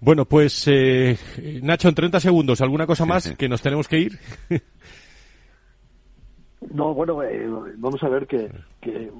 [0.01, 1.18] Bueno, pues eh,
[1.62, 4.18] Nacho, en 30 segundos, ¿alguna cosa más que nos tenemos que ir?
[6.72, 8.50] No, bueno, eh, vamos a ver que,
[8.80, 9.10] que,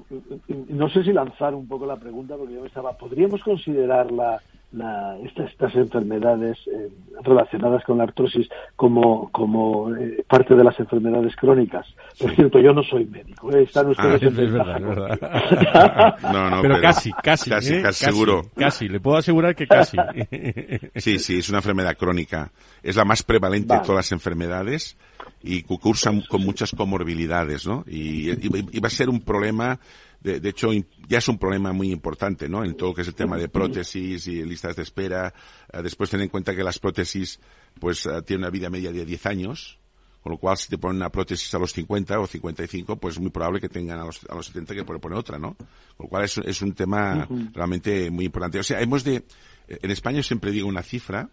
[0.69, 4.41] no sé si lanzar un poco la pregunta porque yo me estaba, ¿podríamos considerar la,
[5.23, 6.89] estas, enfermedades eh,
[7.23, 11.87] relacionadas con la artrosis como, como eh, parte de las enfermedades crónicas.
[12.19, 13.63] Por cierto, yo no soy médico, ¿eh?
[13.63, 14.79] están ustedes ah, en verdad,
[16.33, 18.41] no, no, pero, casi, casi, casi, casi, seguro.
[18.55, 19.97] Casi, le puedo asegurar que casi.
[20.95, 22.51] sí, sí, es una enfermedad crónica.
[22.83, 24.97] Es la más prevalente de todas las enfermedades
[25.41, 27.83] y cursan con muchas comorbilidades, ¿no?
[27.87, 29.79] Y, y, va a ser un problema
[30.19, 30.71] de, hecho,
[31.07, 32.63] ya es un problema muy importante, ¿no?
[32.63, 35.33] En todo lo que es el tema de prótesis y listas de espera.
[35.71, 37.39] Eh, después ten en cuenta que las prótesis,
[37.79, 39.79] pues, eh, tienen una vida media de 10 años.
[40.21, 43.21] Con lo cual, si te ponen una prótesis a los 50 o 55, pues es
[43.21, 45.55] muy probable que tengan a los, a los 70 que poner otra, ¿no?
[45.55, 48.59] Con lo cual es, es un tema realmente muy importante.
[48.59, 49.23] O sea, hemos de,
[49.69, 51.29] en España siempre digo una cifra,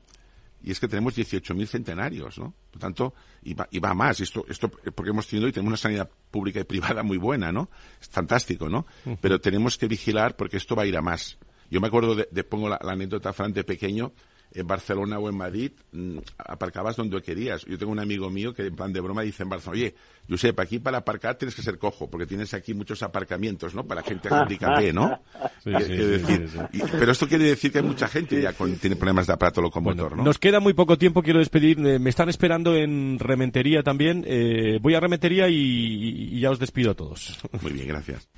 [0.64, 2.54] y es que tenemos 18.000 centenarios, ¿no?
[2.70, 5.76] Por tanto, y va, y va más, esto, esto porque hemos tenido y tenemos una
[5.76, 7.68] sanidad pública y privada muy buena, ¿no?
[8.00, 8.86] Es fantástico, ¿no?
[9.20, 11.36] Pero tenemos que vigilar porque esto va a ir a más.
[11.70, 14.12] Yo me acuerdo de, pongo la, la anécdota, Fran, de pequeño,
[14.55, 17.64] en Barcelona o en Madrid, mm, aparcabas donde querías.
[17.64, 19.94] Yo tengo un amigo mío que en plan de broma dice en Barcelona, oye,
[20.28, 23.84] Josep, aquí para aparcar tienes que ser cojo, porque tienes aquí muchos aparcamientos, ¿no?
[23.84, 25.20] Para gente handicapé, ¿no?
[25.64, 30.16] pero esto quiere decir que hay mucha gente ya con, tiene problemas de aparato locomotor,
[30.16, 30.22] ¿no?
[30.22, 31.78] Nos queda muy poco tiempo, quiero despedir.
[31.84, 34.24] Eh, me están esperando en Rementería también.
[34.26, 37.38] Eh, voy a Rementería y ya os despido a todos.
[37.62, 38.28] Muy bien, gracias.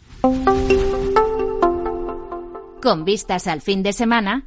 [2.82, 4.46] Con vistas al fin de semana.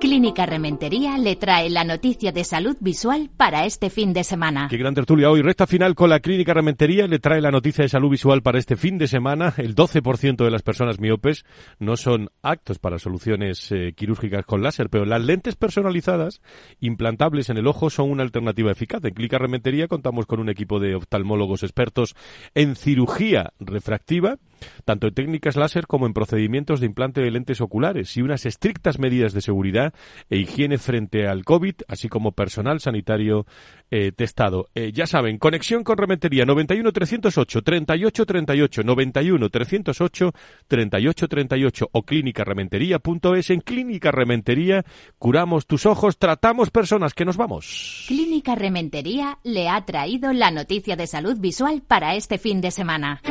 [0.00, 4.68] Clínica Rementería le trae la noticia de salud visual para este fin de semana.
[4.70, 5.42] Qué gran tertulia hoy.
[5.42, 8.76] Recta final con la Clínica Rementería le trae la noticia de salud visual para este
[8.76, 9.54] fin de semana.
[9.56, 11.44] El 12% de las personas miopes
[11.80, 16.42] no son actos para soluciones eh, quirúrgicas con láser, pero las lentes personalizadas
[16.78, 19.04] implantables en el ojo son una alternativa eficaz.
[19.04, 22.14] En Clínica Rementería contamos con un equipo de oftalmólogos expertos
[22.54, 24.38] en cirugía refractiva
[24.84, 28.98] tanto en técnicas láser como en procedimientos de implante de lentes oculares y unas estrictas
[28.98, 29.94] medidas de seguridad
[30.30, 33.46] e higiene frente al COVID, así como personal sanitario
[33.90, 34.68] eh, testado.
[34.74, 40.32] Eh, ya saben, conexión con Rementería 91 308 38 38 91 308
[40.66, 43.50] 38 38 o clínicarementería.es.
[43.50, 44.84] En Clínica Rementería
[45.18, 48.04] curamos tus ojos, tratamos personas que nos vamos.
[48.08, 53.22] Clínica Rementería le ha traído la noticia de salud visual para este fin de semana.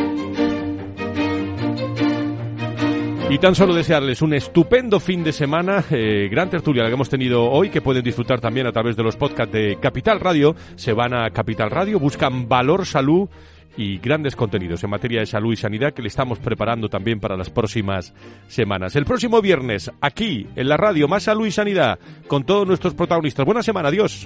[3.29, 7.09] Y tan solo desearles un estupendo fin de semana, eh, gran tertulia la que hemos
[7.09, 10.55] tenido hoy, que pueden disfrutar también a través de los podcasts de Capital Radio.
[10.75, 13.27] Se van a Capital Radio, buscan Valor Salud
[13.75, 17.35] y grandes contenidos en materia de salud y sanidad que le estamos preparando también para
[17.35, 18.13] las próximas
[18.47, 18.95] semanas.
[18.95, 23.45] El próximo viernes, aquí en la radio, más salud y sanidad, con todos nuestros protagonistas.
[23.45, 24.25] Buena semana, adiós.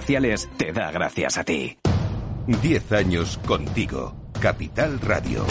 [0.57, 1.77] te da gracias a ti.
[2.61, 4.15] Diez años contigo.
[4.39, 5.45] Capital Radio.